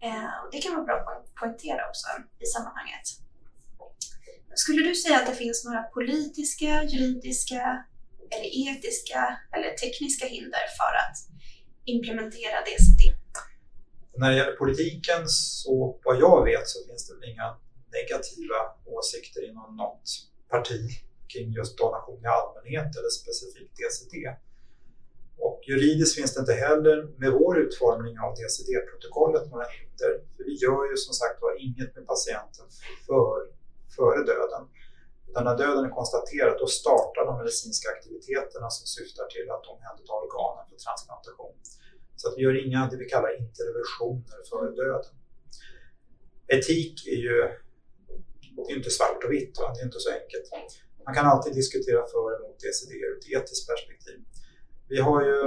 [0.04, 2.08] Eh, och det kan vara bra att poängtera också
[2.40, 3.06] i sammanhanget.
[4.54, 7.86] Skulle du säga att det finns några politiska, juridiska
[8.30, 11.18] eller etiska eller tekniska hinder för att
[11.86, 13.02] implementera DCT?
[14.18, 17.58] När det gäller politiken så vad jag vet så finns det inga
[18.00, 20.10] negativa åsikter inom något
[20.50, 20.82] parti
[21.34, 24.14] kring just donation i allmänhet eller specifikt DCT.
[25.48, 30.12] Och juridiskt finns det inte heller med vår utformning av DCD-protokollet några hinder.
[30.36, 32.68] För vi gör ju som sagt var inget med patienten
[33.08, 33.36] för,
[33.96, 34.64] före döden.
[35.30, 40.14] Utan när döden är konstaterad då startar de medicinska aktiviteterna som syftar till att omhänderta
[40.24, 41.56] organen för transplantation.
[42.20, 45.16] Så att vi gör inga det vi kallar interventioner före döden.
[46.56, 47.38] Etik är ju
[48.56, 49.74] det är inte svart och vitt, va?
[49.74, 50.48] det är inte så enkelt.
[51.06, 54.20] Man kan alltid diskutera för och emot DCD ur ett etiskt perspektiv.
[54.94, 55.40] Vi har ju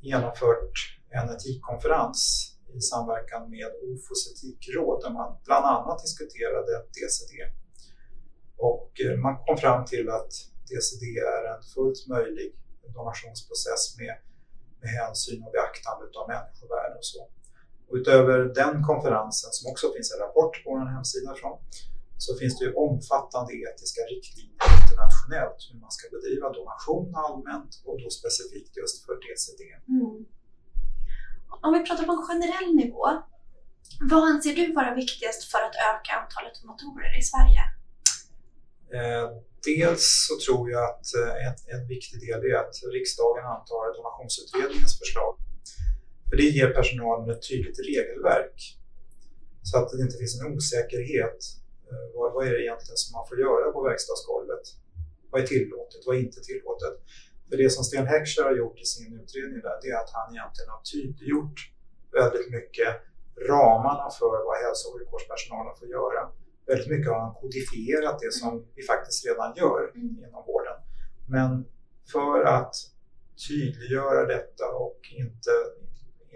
[0.00, 0.76] genomfört
[1.10, 2.20] en etikkonferens
[2.76, 7.32] i samverkan med OFOS etikråd där man bland annat diskuterade DCD.
[8.56, 10.32] Och eh, man kom fram till att
[10.68, 11.04] DCD
[11.34, 12.48] är en fullt möjlig
[12.96, 14.14] donationsprocess med,
[14.80, 17.20] med hänsyn och beaktande av människovärde och så.
[17.88, 21.56] Och utöver den konferensen, som också finns en rapport på vår hemsida från,
[22.24, 27.96] så finns det ju omfattande etiska riktlinjer internationellt hur man ska bedriva donation allmänt och
[28.02, 29.62] då specifikt just för DCD.
[29.96, 30.16] Mm.
[31.64, 33.04] Om vi pratar på en generell nivå,
[34.12, 37.62] vad anser du vara viktigast för att öka antalet donatorer i Sverige?
[38.96, 39.26] Eh,
[39.70, 44.94] dels så tror jag att eh, en, en viktig del är att riksdagen antar donationsutredningens
[45.00, 45.34] förslag.
[46.28, 48.58] För det ger personalen ett tydligt regelverk
[49.68, 51.40] så att det inte finns en osäkerhet.
[51.94, 54.64] Eh, vad, vad är det egentligen som man får göra på verkstadsgolvet?
[55.30, 56.00] Vad är tillåtet?
[56.06, 56.94] Vad är inte tillåtet?
[57.48, 60.28] För det som Sten Heckscher har gjort i sin utredning där, det är att han
[60.34, 61.58] egentligen har tydliggjort
[62.18, 62.90] väldigt mycket
[63.52, 66.22] ramarna för vad hälso och sjukvårdspersonalen får göra
[66.66, 70.24] väldigt mycket har han kodifierat det som vi faktiskt redan gör mm.
[70.28, 70.78] inom vården.
[71.28, 71.64] Men
[72.12, 72.74] för att
[73.48, 75.50] tydliggöra detta och inte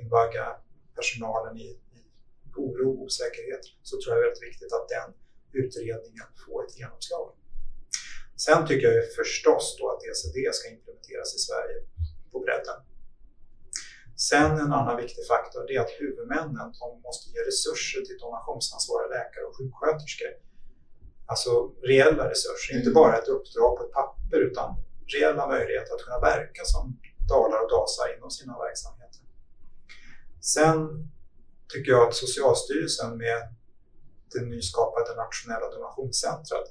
[0.02, 0.46] invagga
[0.94, 2.00] personalen i, i
[2.56, 5.14] oro och osäkerhet så tror jag det är väldigt viktigt att den
[5.52, 7.34] utredningen få ett genomslag.
[8.36, 11.78] Sen tycker jag förstås då att ECD ska implementeras i Sverige
[12.32, 12.78] på bredden.
[14.16, 16.68] Sen en annan viktig faktor är att huvudmännen
[17.06, 20.32] måste ge resurser till donationsansvariga läkare och sjuksköterskor.
[21.26, 21.50] Alltså
[21.82, 22.80] reella resurser, mm.
[22.80, 24.68] inte bara ett uppdrag på ett papper utan
[25.14, 29.22] reella möjligheter att kunna verka som dalar och dasar inom sina verksamheter.
[30.40, 30.78] Sen
[31.68, 33.54] tycker jag att Socialstyrelsen med
[34.32, 36.68] det nyskapade nationella donationscentret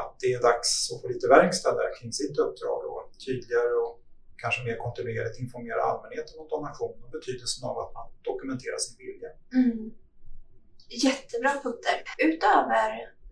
[0.00, 3.94] att det är dags att få lite verkstad där kring sitt uppdrag och tydligare och
[4.42, 9.30] kanske mer kontinuerligt informera allmänheten om donation och betydelsen av att man dokumenterar sin vilja.
[9.60, 9.90] Mm.
[11.06, 11.96] Jättebra punkter.
[12.28, 12.88] Utöver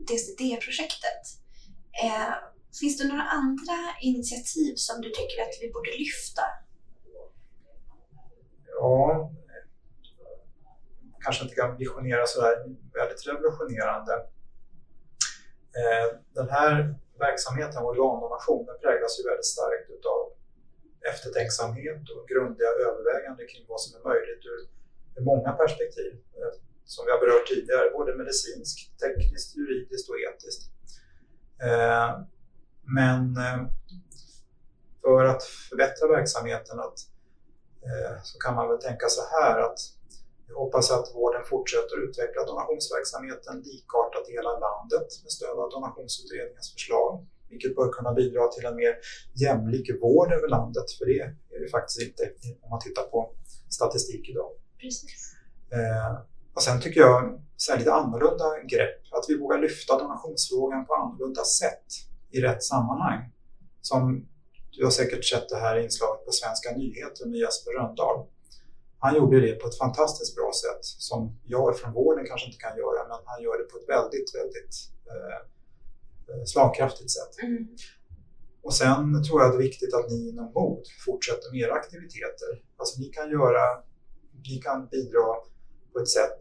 [0.09, 1.22] DCD-projektet,
[2.05, 2.34] eh,
[2.80, 6.44] finns det några andra initiativ som du tycker att vi borde lyfta?
[8.66, 9.30] Ja,
[11.25, 12.55] kanske inte kan visionera sådär
[13.01, 14.14] väldigt revolutionerande.
[15.81, 16.09] Eh,
[16.39, 20.20] den här verksamheten, organdonation, den präglas ju väldigt starkt utav
[21.12, 24.61] eftertänksamhet och grundliga överväganden kring vad som är möjligt ur,
[25.31, 26.12] många perspektiv.
[26.39, 26.53] Eh,
[26.85, 30.62] som vi har berört tidigare, både medicinskt, tekniskt, juridiskt och etiskt.
[31.62, 32.11] Eh,
[32.97, 33.37] men
[35.03, 36.99] för att förbättra verksamheten att,
[38.22, 39.79] så kan man väl tänka så här att
[40.49, 46.72] jag hoppas att vården fortsätter utveckla donationsverksamheten likartat i hela landet med stöd av donationsutredningens
[46.72, 48.95] förslag vilket bör kunna bidra till en mer
[49.34, 51.20] jämlik vård över landet, för det
[51.57, 52.22] är det faktiskt inte
[52.62, 53.30] om man tittar på
[53.70, 54.51] statistik idag.
[54.80, 55.34] Precis.
[55.70, 56.18] Eh,
[56.55, 61.45] och sen tycker jag så lite annorlunda grepp, att vi vågar lyfta donationsfrågan på annorlunda
[61.45, 61.86] sätt
[62.30, 63.30] i rätt sammanhang.
[63.80, 64.28] Som
[64.70, 68.26] du har säkert sett det här inslaget på Svenska nyheter med Jesper Röndahl.
[69.05, 71.20] Han gjorde det på ett fantastiskt bra sätt som
[71.55, 74.74] jag från vården kanske inte kan göra, men han gör det på ett väldigt, väldigt
[75.11, 75.38] eh,
[76.28, 77.42] Eh, slagkraftigt sätt.
[77.42, 77.68] Mm.
[78.62, 81.74] Och sen tror jag att det är viktigt att ni inom MOD fortsätter med era
[81.74, 82.50] aktiviteter.
[82.76, 83.64] Alltså ni kan göra,
[84.48, 85.26] ni kan bidra
[85.92, 86.38] på ett sätt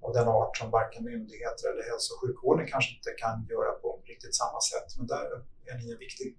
[0.00, 4.00] av den art som varken myndigheter eller hälso och sjukvården kanske inte kan göra på
[4.04, 4.88] riktigt samma sätt.
[4.98, 5.26] Men där
[5.66, 6.38] är ni en viktig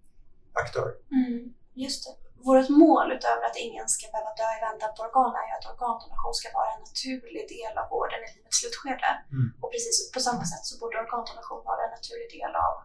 [0.54, 0.90] aktör.
[1.12, 2.14] Mm, just det
[2.50, 5.70] vårt mål utöver att ingen ska behöva dö i väntan på organ är ju att
[5.72, 9.12] organdonation ska vara en naturlig del av vården i livets slutskede.
[9.36, 9.48] Mm.
[9.62, 12.76] Och precis på samma sätt så borde organdonation vara en naturlig del av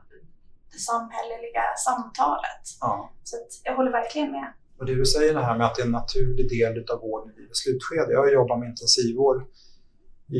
[0.73, 2.65] det samhälleliga samtalet.
[2.85, 2.93] Ja.
[3.29, 3.35] Så
[3.67, 4.49] jag håller verkligen med.
[4.79, 7.29] Och det du säger det här med att det är en naturlig del av vården
[7.33, 8.11] i livets slutskede.
[8.17, 9.39] Jag har jobbat med intensivvård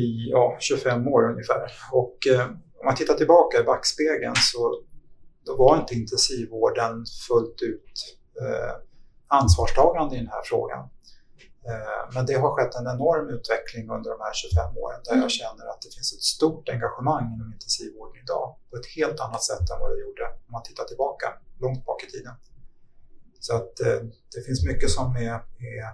[0.03, 1.65] i ja, 25 år ungefär.
[2.01, 2.45] Och eh,
[2.79, 4.61] om man tittar tillbaka i backspegeln så
[5.45, 8.16] då var inte intensivvården fullt ut
[9.27, 10.89] ansvarstagande i den här frågan.
[11.69, 15.31] Eh, men det har skett en enorm utveckling under de här 25 åren där jag
[15.31, 15.39] mm.
[15.41, 19.65] känner att det finns ett stort engagemang inom intensivvården idag på ett helt annat sätt
[19.71, 21.27] än vad det gjorde om man tittar tillbaka
[21.63, 22.35] långt bak i tiden.
[23.39, 24.01] Så att eh,
[24.33, 25.37] det finns mycket som är,
[25.79, 25.87] är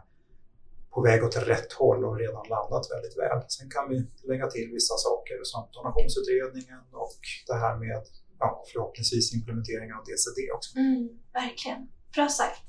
[0.94, 3.38] på väg åt rätt håll och redan landat väldigt väl.
[3.48, 3.98] Sen kan vi
[4.32, 8.04] lägga till vissa saker som donationsutredningen och det här med
[8.40, 10.78] ja, förhoppningsvis implementeringen av DCD också.
[10.78, 11.82] Mm, verkligen.
[12.16, 12.60] Bra sagt.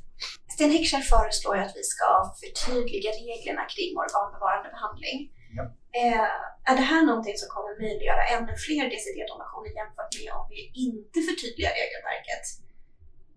[0.54, 2.08] Sten Heckscher föreslår att vi ska
[2.42, 5.18] förtydliga reglerna kring organbevarande behandling.
[5.58, 5.64] Ja.
[6.00, 6.28] Eh,
[6.70, 11.18] är det här någonting som kommer möjliggöra ännu fler DCD-donationer jämfört med om vi inte
[11.28, 12.44] förtydligar regelverket?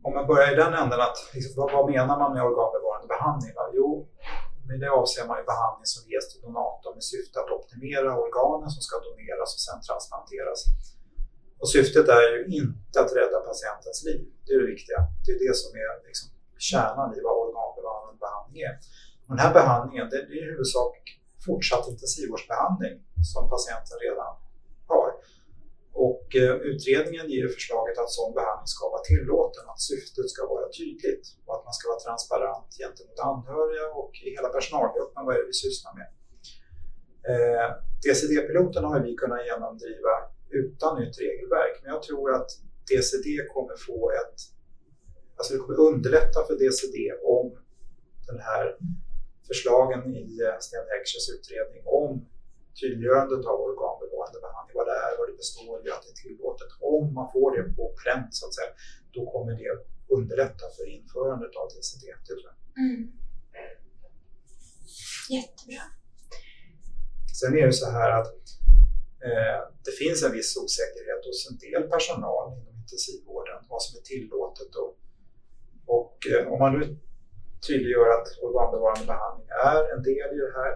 [0.07, 3.53] Om man börjar i den änden, att, liksom, vad, vad, menar man med organbevarande behandling?
[3.59, 3.65] Va?
[3.79, 3.87] Jo,
[4.67, 8.69] med det avser man ju behandling som ges till donatorn med syfte att optimera organen
[8.75, 10.59] som ska doneras och sedan transplanteras.
[11.59, 14.21] Och syftet är ju inte att rädda patientens liv.
[14.45, 14.99] Det är det viktiga.
[15.25, 16.27] Det är det som är liksom,
[16.69, 18.75] kärnan i vad organbevarande behandling är.
[19.25, 20.97] Och den här behandlingen det är i huvudsak
[21.45, 22.95] fortsatt intensivvårdsbehandling
[23.33, 24.31] som patienten redan
[24.91, 25.09] har.
[26.07, 30.67] Och eh, utredningen ger förslaget att sån behandling ska vara tillåten, att syftet ska vara
[30.79, 35.25] tydligt och att man ska vara transparent gentemot anhöriga och i hela personalgruppen.
[35.25, 36.09] Vad är det vi sysslar med?
[37.31, 37.67] Eh,
[38.03, 40.13] DCD-piloten har vi kunnat genomdriva
[40.49, 42.49] utan nytt regelverk, men jag tror att
[42.89, 44.39] DCD kommer få ett...
[45.35, 47.57] Alltså det kommer underlätta för DCD om
[48.27, 48.77] den här
[49.47, 50.29] förslagen i
[50.59, 52.25] Sten Heckschers utredning om
[52.81, 56.71] tydliggörandet av organbevarande behandling, vad det är, vad det består i, att det är tillåtet.
[56.79, 58.71] Om man får det på pränt så att säga,
[59.15, 59.71] då kommer det
[60.15, 62.03] underlätta för införandet av DCD.
[62.27, 62.55] Tror jag.
[62.85, 63.01] Mm.
[65.37, 65.83] Jättebra.
[67.39, 68.33] Sen är det så här att
[69.85, 74.71] det finns en viss osäkerhet hos en del personal inom intensivvården vad som är tillåtet.
[74.75, 74.93] Och,
[75.97, 76.97] och eh, om man nu
[77.67, 80.73] tydliggör att organbevarande behandling är en del i det här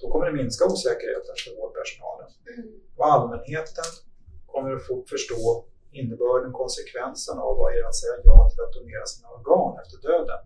[0.00, 2.28] då kommer det minska osäkerheten för vårdpersonalen.
[2.56, 2.80] Mm.
[2.96, 3.90] Och allmänheten
[4.46, 9.06] kommer att få förstå innebörden, konsekvensen av vad är att säga ja till att donera
[9.06, 10.40] sina organ efter döden.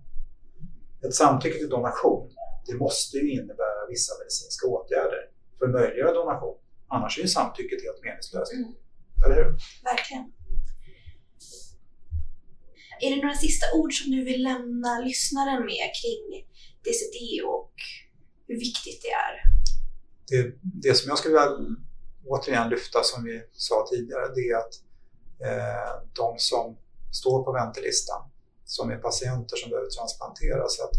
[1.04, 2.30] Ett samtycke till donation,
[2.66, 6.58] det måste ju innebära vissa medicinska åtgärder för att möjliggöra donation.
[6.88, 8.52] Annars är ju samtycket helt meningslöst.
[8.52, 8.74] Mm.
[9.26, 9.50] Eller hur?
[9.84, 10.32] Verkligen.
[13.00, 16.46] Är det några sista ord som du vill lämna lyssnaren med kring
[16.84, 17.72] DCD och
[18.46, 19.34] hur viktigt det är.
[20.28, 21.76] Det, det som jag skulle vilja
[22.26, 24.74] återigen lyfta som vi sa tidigare, det är att
[25.46, 26.76] eh, de som
[27.12, 28.22] står på väntelistan,
[28.64, 30.96] som är patienter som behöver transplanteras, att,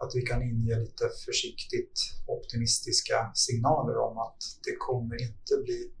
[0.00, 1.96] att vi kan inge lite försiktigt
[2.26, 5.92] optimistiska signaler om att det kommer inte bli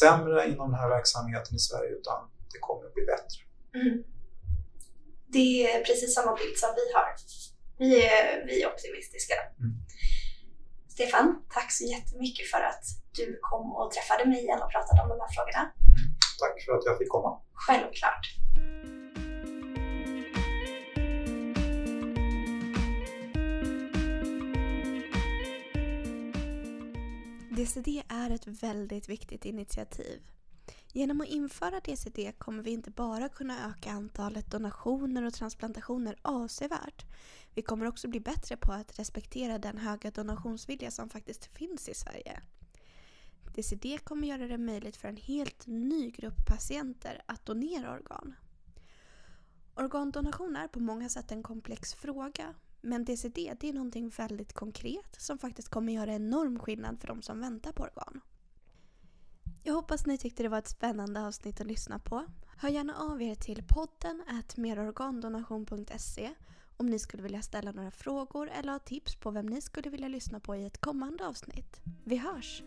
[0.00, 3.40] sämre inom den här verksamheten i Sverige utan det kommer bli bättre.
[3.74, 4.04] Mm.
[5.26, 7.08] Det är precis samma bild som vi har.
[7.78, 9.34] Vi är, vi är optimistiska.
[9.58, 9.74] Mm.
[10.88, 11.26] Stefan,
[11.56, 12.84] tack så jättemycket för att
[13.18, 15.72] du kom och träffade mig igen och pratade om de här frågorna.
[16.42, 17.40] Tack för att jag fick komma.
[17.52, 18.24] Självklart.
[27.60, 30.22] DCD är ett väldigt viktigt initiativ.
[30.92, 37.06] Genom att införa DCD kommer vi inte bara kunna öka antalet donationer och transplantationer avsevärt.
[37.54, 41.94] Vi kommer också bli bättre på att respektera den höga donationsvilja som faktiskt finns i
[41.94, 42.42] Sverige.
[43.54, 48.34] DCD kommer göra det möjligt för en helt ny grupp patienter att donera organ.
[49.74, 55.16] Organdonation är på många sätt en komplex fråga men DCD det är någonting väldigt konkret
[55.18, 58.20] som faktiskt kommer göra enorm skillnad för de som väntar på organ.
[59.62, 62.24] Jag hoppas ni tyckte det var ett spännande avsnitt att lyssna på.
[62.56, 64.22] Hör gärna av er till podden
[64.56, 66.30] merorgandonation.se
[66.76, 70.08] om ni skulle vilja ställa några frågor eller ha tips på vem ni skulle vilja
[70.08, 71.80] lyssna på i ett kommande avsnitt.
[72.04, 72.62] Vi hörs!